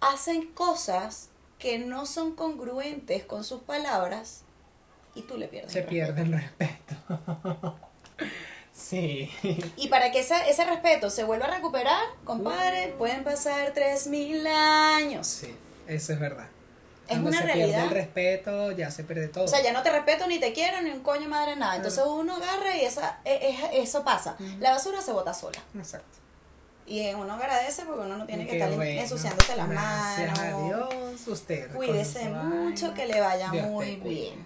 [0.00, 4.42] hacen cosas que no son congruentes con sus palabras
[5.16, 5.72] y tú le pierdes.
[5.72, 6.94] Se el pierde el respeto.
[8.72, 9.30] sí.
[9.76, 15.26] Y para que ese, ese respeto se vuelva a recuperar, compadre, pueden pasar 3.000 años.
[15.26, 15.54] Sí,
[15.88, 16.46] eso es verdad.
[17.08, 17.66] Es Cuando una se realidad.
[17.68, 19.44] pierde el respeto, ya se pierde todo.
[19.44, 21.76] O sea, ya no te respeto, ni te quiero, ni un coño madre, nada.
[21.76, 24.36] Entonces uno agarra y esa, e- e- eso pasa.
[24.58, 25.58] La basura se bota sola.
[25.76, 26.18] Exacto.
[26.84, 29.00] Y uno agradece porque uno no tiene que estar bueno.
[29.00, 30.38] ensuciándose las Gracias manos.
[30.38, 31.72] a Dios, usted.
[31.74, 34.44] Cuídese mucho, que le vaya Dios muy bien.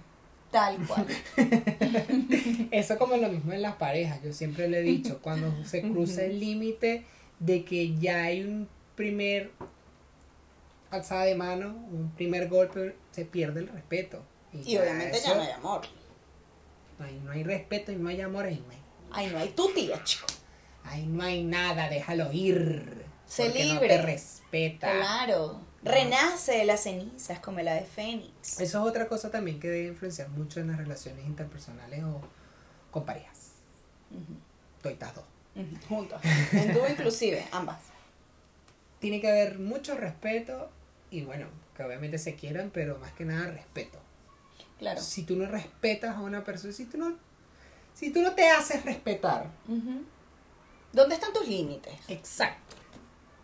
[0.50, 1.06] Tal cual.
[2.70, 6.24] Eso como lo mismo en las parejas, yo siempre le he dicho, cuando se cruza
[6.24, 7.04] el límite
[7.38, 9.52] de que ya hay un primer
[10.90, 14.22] alzada de mano, un primer golpe, se pierde el respeto.
[14.52, 15.82] Y, obviamente ya no hay amor.
[16.98, 18.80] Ahí no hay respeto y no hay amor, ahí no hay.
[19.12, 20.26] Ahí no hay tu tía, chico.
[20.84, 23.04] Ahí no hay nada, déjalo ir.
[23.26, 23.74] Se libre.
[23.74, 24.92] No te respeta.
[24.92, 25.60] Claro.
[25.82, 28.60] Renace de las cenizas como la de Fénix.
[28.60, 32.20] Eso es otra cosa también que debe influenciar mucho en las relaciones interpersonales o
[32.90, 33.52] con parejas.
[34.82, 35.24] Toitas dos.
[35.88, 36.20] Juntos.
[36.52, 37.80] En dúo inclusive, ambas.
[38.98, 40.70] Tiene que haber mucho respeto
[41.10, 43.98] y bueno, que obviamente se quieran, pero más que nada respeto.
[44.78, 45.00] Claro.
[45.00, 47.16] Si tú no respetas a una persona, si tú no,
[47.94, 49.50] si tú no te haces respetar.
[50.92, 51.94] ¿Dónde están tus límites?
[52.08, 52.76] Exacto.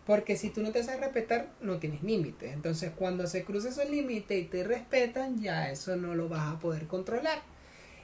[0.07, 2.53] Porque si tú no te haces respetar, no tienes límites.
[2.53, 6.59] Entonces, cuando se cruza esos límites y te respetan, ya eso no lo vas a
[6.59, 7.41] poder controlar.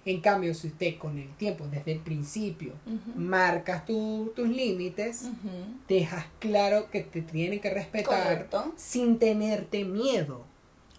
[0.06, 2.74] En cambio, si usted con el tiempo, desde el principio,
[3.16, 5.30] marcas tu- tus límites,
[5.88, 8.74] dejas claro que te tienen que respetar Correcto.
[8.76, 10.44] sin tenerte miedo.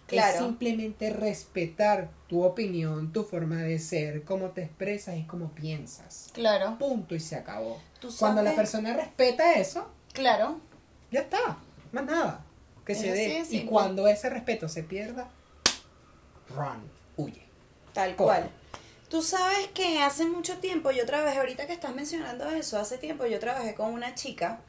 [0.07, 0.33] Claro.
[0.33, 6.29] Es simplemente respetar tu opinión, tu forma de ser, cómo te expresas y cómo piensas.
[6.33, 6.77] Claro.
[6.79, 7.79] Punto y se acabó.
[7.99, 10.61] Tú Cuando la sabes- persona respeta eso, Claro.
[11.15, 11.57] Ya está,
[11.93, 12.45] más nada.
[12.85, 13.45] Que Es se dé.
[13.49, 15.29] Y cuando ese respeto se pierda,
[16.49, 16.83] run,
[17.17, 17.41] huye.
[17.93, 18.25] Tal Corre.
[18.27, 18.51] cual.
[19.09, 23.25] Tú sabes que hace mucho tiempo yo trabajé, ahorita que estás mencionando eso, hace tiempo
[23.25, 24.59] yo trabajé con una chica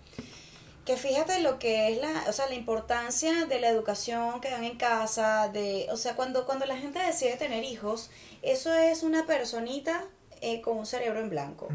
[0.84, 4.62] que fíjate lo que es la, o sea, la importancia de la educación que dan
[4.62, 8.10] en casa, de, o sea, cuando, cuando la gente decide tener hijos,
[8.42, 10.04] eso es una personita
[10.42, 11.68] eh, con un cerebro en blanco.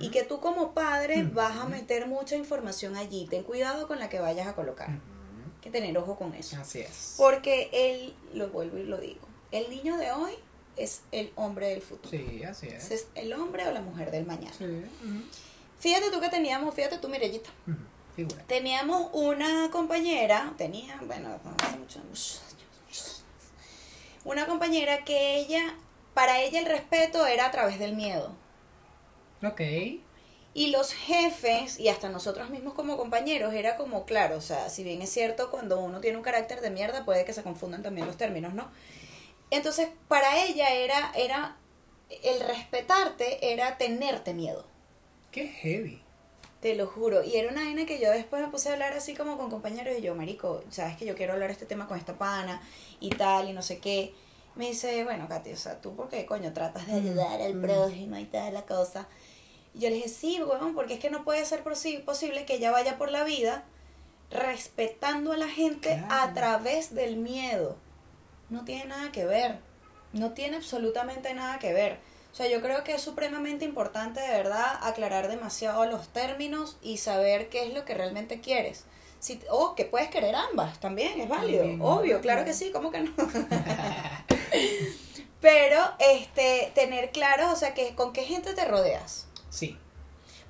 [0.00, 3.26] Y que tú como padre vas a meter mucha información allí.
[3.30, 4.88] Ten cuidado con la que vayas a colocar.
[4.90, 4.98] Hay
[5.60, 6.56] que tener ojo con eso.
[6.60, 7.14] Así es.
[7.16, 10.32] Porque él, lo vuelvo y lo digo, el niño de hoy
[10.76, 12.10] es el hombre del futuro.
[12.10, 12.90] Sí, así es.
[12.90, 14.54] Es el hombre o la mujer del mañana.
[14.56, 14.66] Sí.
[15.78, 17.50] Fíjate tú que teníamos, fíjate tú, Mirellita.
[18.16, 18.42] Figura.
[18.46, 22.42] Teníamos una compañera, tenía, bueno, hace muchos años,
[24.24, 25.76] una compañera que ella,
[26.14, 28.34] para ella el respeto era a través del miedo.
[29.44, 29.60] Ok.
[30.56, 34.84] Y los jefes, y hasta nosotros mismos como compañeros, era como, claro, o sea, si
[34.84, 38.06] bien es cierto, cuando uno tiene un carácter de mierda, puede que se confundan también
[38.06, 38.70] los términos, ¿no?
[39.50, 41.56] Entonces, para ella era, era,
[42.22, 44.66] el respetarte era tenerte miedo,
[45.30, 46.02] Qué heavy.
[46.60, 47.22] te lo juro.
[47.22, 49.94] Y era una vaina que yo después me puse a hablar así como con compañeros
[49.98, 52.62] y yo, marico, sabes que yo quiero hablar este tema con esta pana
[53.00, 54.14] y tal, y no sé qué.
[54.54, 57.62] Me dice, bueno, Katy, o sea, tú por qué coño tratas de ayudar al Mm.
[57.62, 59.08] prójimo y tal la cosa.
[59.74, 62.54] Y yo le dije, sí, weón, porque es que no puede ser posi- posible que
[62.54, 63.64] ella vaya por la vida
[64.30, 67.76] respetando a la gente a través del miedo.
[68.50, 69.58] No tiene nada que ver.
[70.12, 71.98] No tiene absolutamente nada que ver.
[72.32, 76.98] O sea, yo creo que es supremamente importante de verdad aclarar demasiado los términos y
[76.98, 78.84] saber qué es lo que realmente quieres.
[79.20, 81.60] Si, o que puedes querer ambas, también es válido.
[81.60, 82.20] También, Obvio, ¿no?
[82.22, 83.12] claro que sí, ¿cómo que no?
[85.40, 89.26] Pero este tener claro, o sea, que con qué gente te rodeas.
[89.54, 89.78] Sí.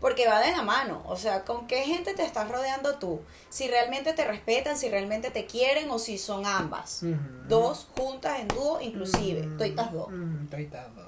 [0.01, 3.21] Porque va de la mano, o sea, con qué gente te estás rodeando tú.
[3.49, 7.01] Si realmente te respetan, si realmente te quieren o si son ambas.
[7.49, 9.47] Dos juntas en dúo, inclusive.
[9.47, 10.09] Mm, Toitas dos.
[10.11, 11.07] mm, Toitas dos.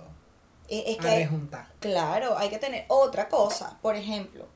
[0.68, 1.68] Es A que, rejuntar.
[1.80, 3.78] claro, hay que tener otra cosa.
[3.82, 4.46] Por ejemplo,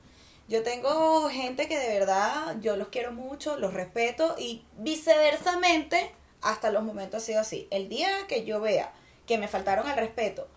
[0.49, 6.13] yo tengo gente que de verdad yo los quiero mucho, los respeto y viceversamente,
[6.43, 7.69] hasta los momentos ha sido así.
[7.71, 8.93] El día que yo vea
[9.27, 10.49] que me faltaron al respeto,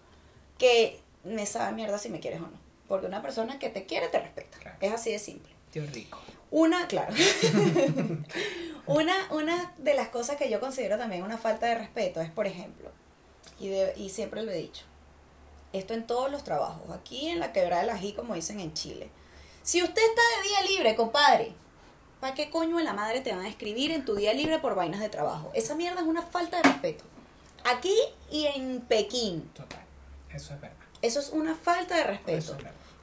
[0.57, 2.63] que me sabe mierda si me quieres o no.
[2.87, 4.57] Porque una persona que te quiere te respeta.
[4.59, 4.77] Claro.
[4.81, 5.51] Es así de simple.
[5.71, 6.19] Tío rico.
[6.51, 7.13] Una, claro.
[8.85, 12.47] una, una de las cosas que yo considero también una falta de respeto es, por
[12.47, 12.91] ejemplo,
[13.59, 14.83] y, de- y siempre lo he dicho,
[15.71, 19.09] esto en todos los trabajos, aquí en la quebrada del ají, como dicen en Chile.
[19.63, 21.53] Si usted está de día libre, compadre,
[22.19, 24.75] ¿para qué coño en la madre te van a escribir en tu día libre por
[24.75, 25.49] vainas de trabajo?
[25.55, 27.05] Esa mierda es una falta de respeto.
[27.63, 27.95] Aquí
[28.29, 29.79] y en Pekín, Total.
[30.29, 30.75] Eso es verdad.
[31.03, 32.57] Eso es una falta de respeto.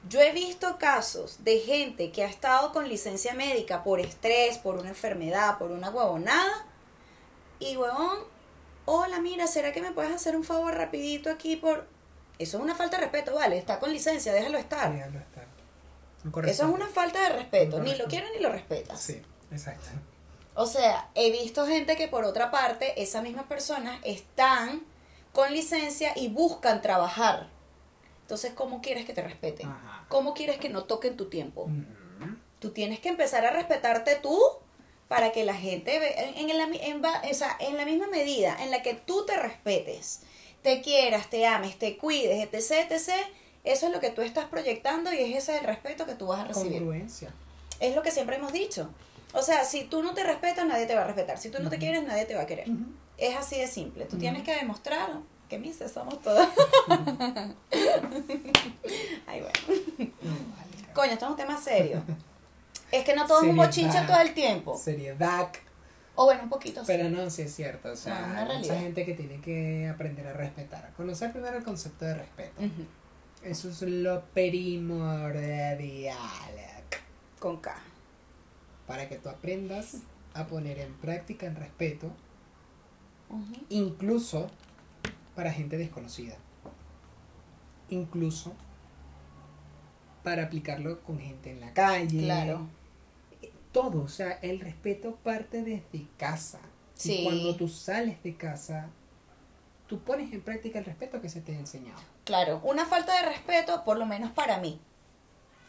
[0.09, 4.75] Yo he visto casos de gente que ha estado con licencia médica por estrés, por
[4.75, 6.65] una enfermedad, por una huevonada.
[7.59, 8.17] Y huevón,
[8.85, 11.87] hola, mira, ¿será que me puedes hacer un favor rapidito aquí por...
[12.39, 14.91] Eso es una falta de respeto, vale, está con licencia, déjalo estar.
[14.91, 15.45] Déjalo estar.
[16.49, 18.99] Eso es una falta de respeto, ni lo quieres ni lo respetas.
[18.99, 19.21] Sí,
[19.51, 19.89] exacto.
[20.55, 24.81] O sea, he visto gente que por otra parte, esas mismas personas están
[25.33, 27.60] con licencia y buscan trabajar.
[28.31, 29.67] Entonces, ¿cómo quieres que te respeten?
[29.67, 30.05] Ajá.
[30.07, 31.67] ¿Cómo quieres que no toquen tu tiempo?
[31.67, 31.83] Mm,
[32.59, 34.39] Tú tienes que empezar a respetarte tú
[35.09, 35.99] para que la gente
[36.39, 38.93] en, en la, mi- en va- o sea, en la misma medida en la que
[38.93, 40.21] tú te respetes,
[40.61, 43.09] te quieras, te ames, te cuides, etc, etc,
[43.65, 46.39] eso es lo que tú estás proyectando y es ese el respeto que tú vas
[46.39, 46.77] a recibir.
[46.77, 47.33] Congruencia.
[47.81, 48.89] Es lo que siempre hemos dicho.
[49.33, 51.37] O sea, si tú no te respetas, nadie te va a respetar.
[51.37, 52.69] Si tú no te quieres, nadie te va a querer.
[53.17, 54.05] Es así de simple.
[54.05, 55.09] Tú tienes que demostrar
[55.49, 56.47] que mises somos todos.
[59.27, 60.11] Ay, bueno.
[61.01, 62.03] Coño, esto es un tema serio.
[62.91, 63.65] Es que no todo es un Seriedad.
[63.67, 64.77] bochinche todo el tiempo.
[64.77, 65.49] Seriedad.
[66.13, 66.81] O bueno, un poquito.
[66.81, 66.87] sí.
[66.87, 67.89] Pero no, sí es cierto.
[67.91, 70.85] O sea, No, hay mucha gente que tiene que aprender a respetar.
[70.85, 72.61] A conocer primero el concepto de respeto.
[73.43, 75.79] Eso es lo primordial.
[77.39, 77.73] Con K.
[78.85, 79.95] Para que tú aprendas
[80.35, 82.11] a poner en práctica el respeto,
[83.69, 84.51] incluso
[85.33, 86.35] para gente desconocida.
[87.89, 88.53] Incluso
[90.23, 92.19] para aplicarlo con gente en la calle.
[92.23, 92.67] Claro.
[93.71, 96.59] Todo, o sea, el respeto parte desde casa.
[96.93, 97.19] Sí.
[97.21, 98.89] Y cuando tú sales de casa,
[99.87, 101.99] tú pones en práctica el respeto que se te ha enseñado.
[102.25, 104.79] Claro, una falta de respeto, por lo menos para mí.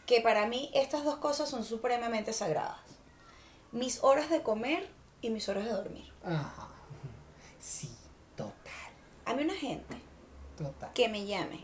[0.05, 2.77] Que para mí estas dos cosas son supremamente sagradas.
[3.71, 4.89] Mis horas de comer
[5.21, 6.11] y mis horas de dormir.
[6.23, 6.67] Ajá.
[7.59, 7.89] Sí,
[8.35, 8.53] total,
[9.23, 9.95] A mí una gente
[10.57, 10.91] total.
[10.93, 11.61] que me llame,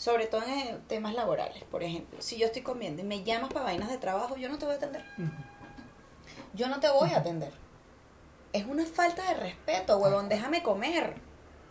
[0.00, 3.66] sobre todo en temas laborales, por ejemplo, si yo estoy comiendo y me llamas para
[3.66, 5.04] vainas de trabajo, yo no te voy a atender.
[6.54, 7.52] Yo no te voy a atender.
[8.54, 11.16] Es una falta de respeto, huevón, déjame comer.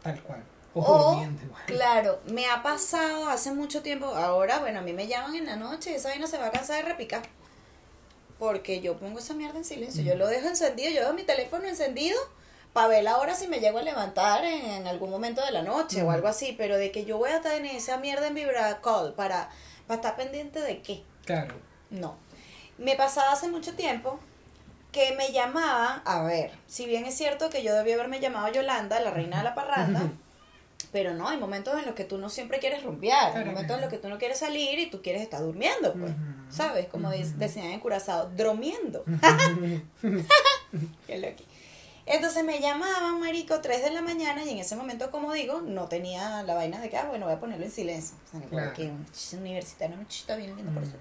[0.03, 0.43] Tal cual.
[0.75, 1.27] O, O,
[1.65, 4.05] claro, me ha pasado hace mucho tiempo.
[4.05, 6.51] Ahora, bueno, a mí me llaman en la noche y esa vaina se va a
[6.51, 7.23] cansar de repicar.
[8.37, 10.03] Porque yo pongo esa mierda en silencio.
[10.03, 12.19] Yo lo dejo encendido, yo dejo mi teléfono encendido
[12.73, 15.61] para ver la hora si me llego a levantar en, en algún momento de la
[15.63, 16.53] noche o algo así.
[16.57, 19.49] Pero de que yo voy a estar en esa mierda en vibra call para,
[19.87, 21.03] para estar pendiente de qué.
[21.25, 21.55] Claro.
[21.89, 22.15] No.
[22.77, 24.19] Me pasaba hace mucho tiempo
[24.91, 28.99] que me llamaban, a ver, si bien es cierto que yo debía haberme llamado Yolanda,
[28.99, 30.01] la reina de la parranda,
[30.91, 33.81] pero no, hay momentos en los que tú no siempre quieres rumbear, hay momentos en
[33.81, 36.11] los que tú no quieres salir y tú quieres estar durmiendo, pues.
[36.49, 36.87] ¿sabes?
[36.87, 39.03] Como de- decían en Curazao, dromiendo.
[41.07, 41.45] Qué loqui.
[42.11, 45.87] Entonces me llamaban, marico, 3 de la mañana y en ese momento, como digo, no
[45.87, 48.17] tenía la vaina de que, ah, bueno, voy a ponerlo en silencio.
[48.27, 48.65] O sea, Claro.
[48.67, 49.05] porque un
[49.39, 50.95] universitario, un chista bien lindo por eso.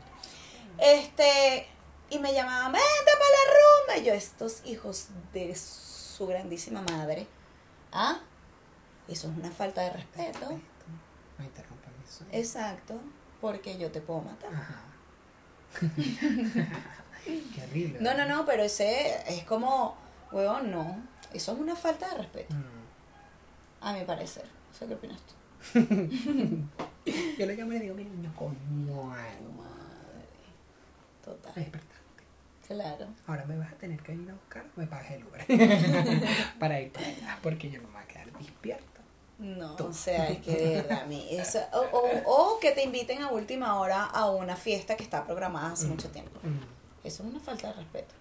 [0.77, 1.67] Este,
[2.11, 3.97] y me llamaban, vente para la rumba.
[4.03, 7.27] Y yo, estos hijos de su grandísima madre.
[7.91, 8.21] ¿Ah?
[9.09, 10.61] Eso es una falta de respeto.
[11.39, 12.25] No interrumpan eso.
[12.33, 13.01] Exacto,
[13.41, 14.51] porque yo te puedo matar.
[14.53, 14.83] Ajá.
[17.25, 17.99] Qué horrible.
[18.01, 19.97] No, no, no, pero ese es como,
[20.33, 20.97] huevón, no.
[21.33, 23.85] Eso es una falta de respeto, Mm.
[23.85, 24.45] a mi parecer.
[24.75, 25.35] ¿Eso qué opinas tú?
[27.39, 29.39] Yo le llamo y le digo, mira, niño, coño, Madre.
[31.25, 31.53] Total.
[31.55, 31.99] despertar.
[32.67, 33.07] Claro.
[33.27, 35.47] Ahora me vas a tener que ir a buscar, me pagas el Uber.
[36.59, 38.85] para ir para allá, porque yo no me voy a quedar despierto.
[39.39, 39.87] No, Tú.
[39.87, 43.23] o sea, es que de verdad, a mí, eso, o, o, o que te inviten
[43.23, 45.91] a última hora a una fiesta que está programada hace Mm.
[45.91, 46.39] mucho tiempo.
[46.43, 46.59] Mm.
[47.07, 48.15] Eso es una falta de respeto.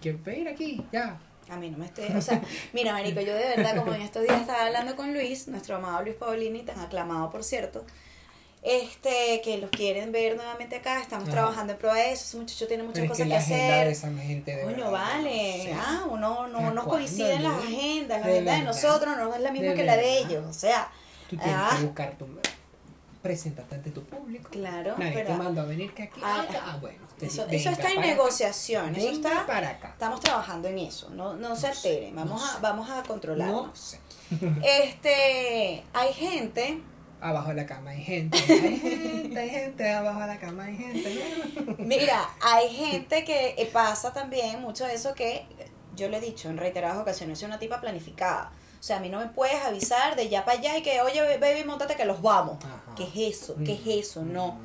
[0.00, 1.18] Que ir aquí, ya.
[1.48, 2.42] A mí no me esté, o sea,
[2.72, 6.02] mira, Marico, yo de verdad, como en estos días estaba hablando con Luis, nuestro amado
[6.02, 7.84] Luis Paulini, tan aclamado por cierto,
[8.62, 11.32] este, que los quieren ver nuevamente acá, estamos Ajá.
[11.36, 13.38] trabajando en prueba de eso, ese muchacho tiene muchas Pero es cosas que que, la
[13.38, 13.88] agenda de hacer.
[13.88, 15.72] esa gente de Coño, vale, sé.
[15.78, 18.64] ah, uno no ¿A nos coinciden las agendas, la De agenda de verdad.
[18.64, 20.90] nosotros no es la misma De que la de ellos, o sea,
[21.30, 21.76] Tú tienes Ah.
[21.78, 22.26] que buscar tu...
[23.22, 24.48] Presentarte ante tu público.
[24.50, 26.20] Claro, Nadie pero- te mandó a venir que aquí.
[26.22, 26.98] Ah, Ah, ah, bueno.
[27.20, 29.88] Eso, está en negociación, eso está, para acá.
[29.88, 33.70] estamos trabajando en eso, no, no se No alteren, vamos, a, vamos a controlarlo.
[33.74, 34.00] Sé.
[34.62, 36.82] Este, hay gente
[37.20, 38.38] Abajo de la cama hay gente.
[38.48, 39.90] Hay gente, hay gente.
[39.90, 41.76] Abajo de la cama hay gente.
[41.78, 45.46] Mira, hay gente que eh, pasa también mucho de eso que
[45.96, 48.52] yo le he dicho en reiteradas ocasiones, soy una tipa planificada.
[48.78, 51.38] O sea, a mí no me puedes avisar de ya para allá y que, oye,
[51.38, 52.62] baby, montate que los vamos.
[52.62, 52.94] Ajá.
[52.94, 53.56] ¿Qué es eso?
[53.64, 54.22] ¿Qué es eso?
[54.22, 54.58] No.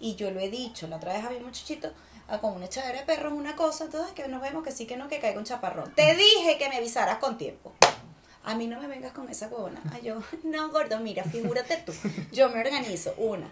[0.00, 1.92] Y yo lo he dicho, la otra vez había un muchachito
[2.28, 4.96] ah, con una echadera de perros, una cosa, entonces que nos vemos que sí, que
[4.96, 5.92] no, que caiga un chaparrón.
[5.94, 7.74] Te dije que me avisaras con tiempo.
[8.44, 9.80] A mí no me vengas con esa huevona.
[9.92, 11.92] Ay, yo, no, gordo, mira, figúrate tú.
[12.32, 13.48] Yo me organizo, una.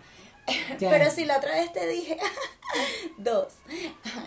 [0.78, 2.16] Pero si la otra vez te dije,
[3.18, 3.55] dos,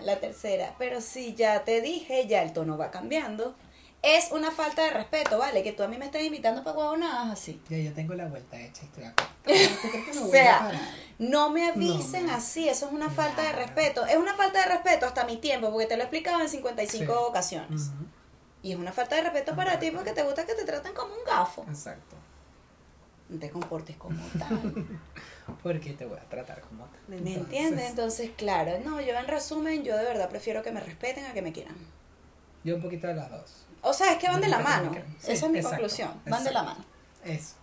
[0.04, 3.56] la tercera, pero si ya te dije, ya el tono va cambiando.
[4.02, 5.62] Es una falta de respeto, ¿vale?
[5.64, 7.62] Que tú a mí me estés invitando para huevonadas así.
[7.70, 9.30] Ya yo tengo la vuelta hecha estoy acá.
[9.44, 10.82] ¿Tú crees que me O voy a sea, parar?
[11.20, 12.34] No me avisen No.
[12.34, 14.06] así, eso es una falta de respeto.
[14.06, 17.06] Es una falta de respeto hasta mi tiempo, porque te lo he explicado en 55
[17.14, 17.20] Sí.
[17.28, 17.92] ocasiones.
[18.64, 21.14] Y es una falta de respeto para ti porque te gusta que te traten como
[21.14, 21.66] un gafo.
[21.70, 22.16] Exacto.
[23.30, 24.88] No te comportes como tal.
[25.62, 27.00] Porque te voy a tratar como tal.
[27.08, 27.90] ¿Me Entonces, entiendes?
[27.92, 31.42] Entonces, claro, no, yo en resumen, yo de verdad prefiero que me respeten a que
[31.42, 31.76] me quieran.
[32.64, 33.66] Yo un poquito de las dos.
[33.82, 34.92] O sea, es que van de la mano.
[35.20, 36.22] Sí, Esa es mi exacto, conclusión.
[36.26, 36.84] Van de la mano.
[37.24, 37.56] Eso.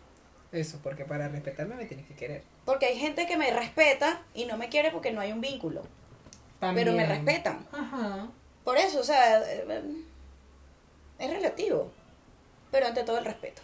[0.57, 2.43] Eso, porque para respetarme me tienes que querer.
[2.65, 5.83] Porque hay gente que me respeta y no me quiere porque no hay un vínculo.
[6.61, 7.67] Pero me respetan.
[7.73, 8.29] Ajá.
[8.65, 9.83] Por eso, o sea, eh,
[11.19, 11.93] es relativo.
[12.71, 13.61] Pero ante todo el respeto.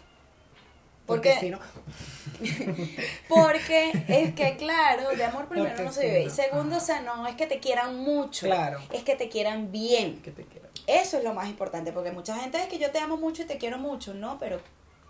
[1.05, 1.59] Porque, Porque, si no,
[3.27, 6.21] porque es que, claro, de amor primero Porque no se vive.
[6.21, 8.45] Y no, segundo, o sea, no es que te quieran mucho.
[8.45, 8.79] Claro.
[8.91, 10.21] Es que te quieran bien.
[10.21, 10.69] que te quiero.
[10.87, 11.91] Eso es lo más importante.
[11.91, 14.13] Porque mucha gente es que yo te amo mucho y te quiero mucho.
[14.13, 14.61] No, pero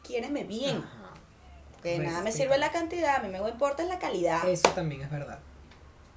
[0.01, 0.77] quiéreme bien.
[0.77, 1.02] Ajá.
[1.83, 2.43] Que nada me Respeta.
[2.43, 4.47] sirve la cantidad, a mí me importa es la calidad.
[4.47, 5.39] Eso también es verdad.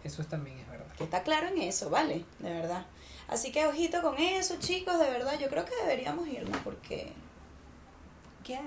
[0.05, 0.87] Eso también es verdad.
[0.97, 2.25] Que está claro en eso, ¿vale?
[2.39, 2.87] De verdad.
[3.29, 5.39] Así que ojito con eso, chicos, de verdad.
[5.39, 7.13] Yo creo que deberíamos irnos porque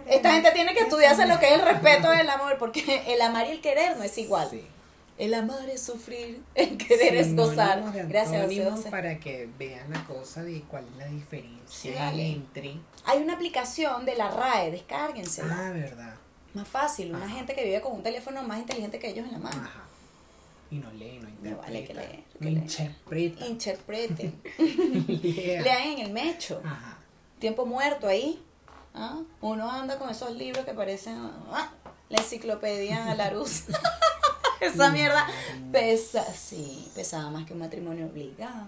[0.08, 3.48] esta gente tiene que estudiarse lo que es el respeto del amor, porque el amar
[3.48, 4.50] y el querer no es igual.
[4.50, 4.66] Sí.
[5.18, 7.84] El amar es sufrir, el querer es gozar.
[8.08, 12.76] Gracias, José para que vean la cosa de cuál es la diferencia Sí, entre.
[13.06, 15.68] Hay una aplicación de la RAE, descárguensela.
[15.68, 16.16] Ah, verdad.
[16.54, 17.36] Más fácil, una Ajá.
[17.36, 19.62] gente que vive con un teléfono más inteligente que ellos en la mano.
[19.62, 19.84] Ajá.
[20.72, 21.62] Y no lee, no interpreta.
[21.62, 22.58] vale que leer, no que leer.
[22.64, 23.48] interpreta.
[23.48, 24.42] Interpreten.
[24.58, 25.62] Lea.
[25.64, 26.62] Lean en el mecho.
[26.64, 26.98] Ajá.
[27.40, 28.44] Tiempo muerto ahí.
[28.94, 29.20] ¿ah?
[29.42, 31.18] Uno anda con esos libros que parecen
[31.52, 31.72] ah,
[32.10, 33.66] la enciclopedia Larousse.
[34.62, 35.26] Esa mierda
[35.72, 38.66] pesa, sí, pesaba más que un matrimonio obligado.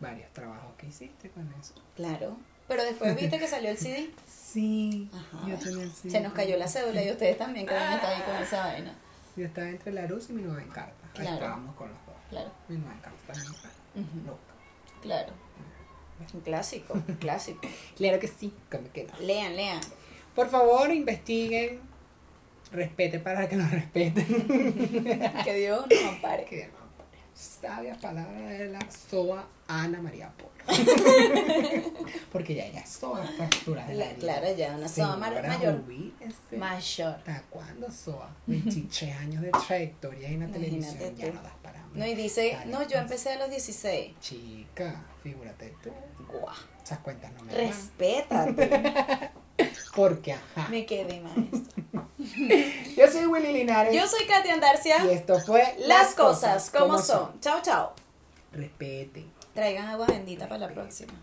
[0.00, 1.74] Varios trabajos que hiciste con eso.
[1.94, 2.36] Claro.
[2.68, 4.10] Pero después viste que salió el CD.
[4.26, 5.10] Sí.
[5.12, 5.48] Ajá.
[5.48, 6.10] Yo tenía el sí.
[6.10, 8.66] Se nos cayó la cédula y ustedes también que van a estar ahí con esa
[8.66, 8.94] vaina.
[9.36, 10.92] Yo estaba entre la luz y mi nueva encarta.
[11.14, 11.34] Ahí Claro.
[11.36, 12.14] estábamos con los dos.
[12.30, 13.52] Claro, Mi nueva encarta también.
[13.94, 14.26] Ujú.
[14.26, 14.40] Loca.
[15.02, 15.32] claro.
[16.34, 17.60] Un clásico, un clásico.
[17.96, 19.14] Claro que sí, que me queda.
[19.20, 19.80] Lean, lean.
[20.34, 21.80] Por favor, investiguen.
[22.72, 24.26] Respete para que nos respeten.
[25.44, 26.44] Que Dios nos ampare.
[26.44, 26.78] que no,
[27.38, 30.48] sabia palabra de la SOA Ana María Polo.
[32.32, 34.18] Porque ya ella es SOA a esta altura de la La- vida.
[34.20, 35.74] claro, ya una SOA mayor.
[35.86, 36.56] ubíquese.
[36.56, 37.14] Mayor.
[37.14, 38.28] ¿Hasta cuándo SOA?
[38.46, 40.58] 23 años de trayectoria en la Imagínate
[40.98, 41.16] televisión.
[41.16, 41.34] Ya tú.
[41.34, 41.92] no das para mí.
[41.94, 43.00] No, y dice, Dale, no, yo pues.
[43.02, 44.14] empecé a los 16.
[44.20, 45.90] Chica, figúrate tú.
[46.30, 46.54] Guau.
[46.82, 47.54] Esas cuentas no me.
[47.54, 49.30] Respétate.
[49.94, 50.68] Porque, ajá.
[50.70, 51.82] Me quedé maestro.
[52.96, 53.94] Yo soy Willy Linares.
[53.94, 55.04] Yo soy Katia Andarcia.
[55.04, 57.40] Y esto fue Las cosas como son.
[57.40, 57.92] Chao, chao.
[58.52, 59.30] Respeten.
[59.54, 61.12] Traigan agua bendita para la próxima.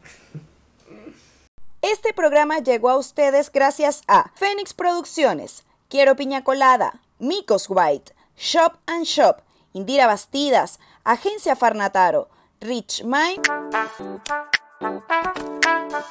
[1.81, 8.79] Este programa llegó a ustedes gracias a Fénix Producciones, Quiero Piña Colada, Micos White, Shop
[8.87, 12.27] and Shop, Indira Bastidas, Agencia Farnataro,
[12.59, 13.45] Rich Mind.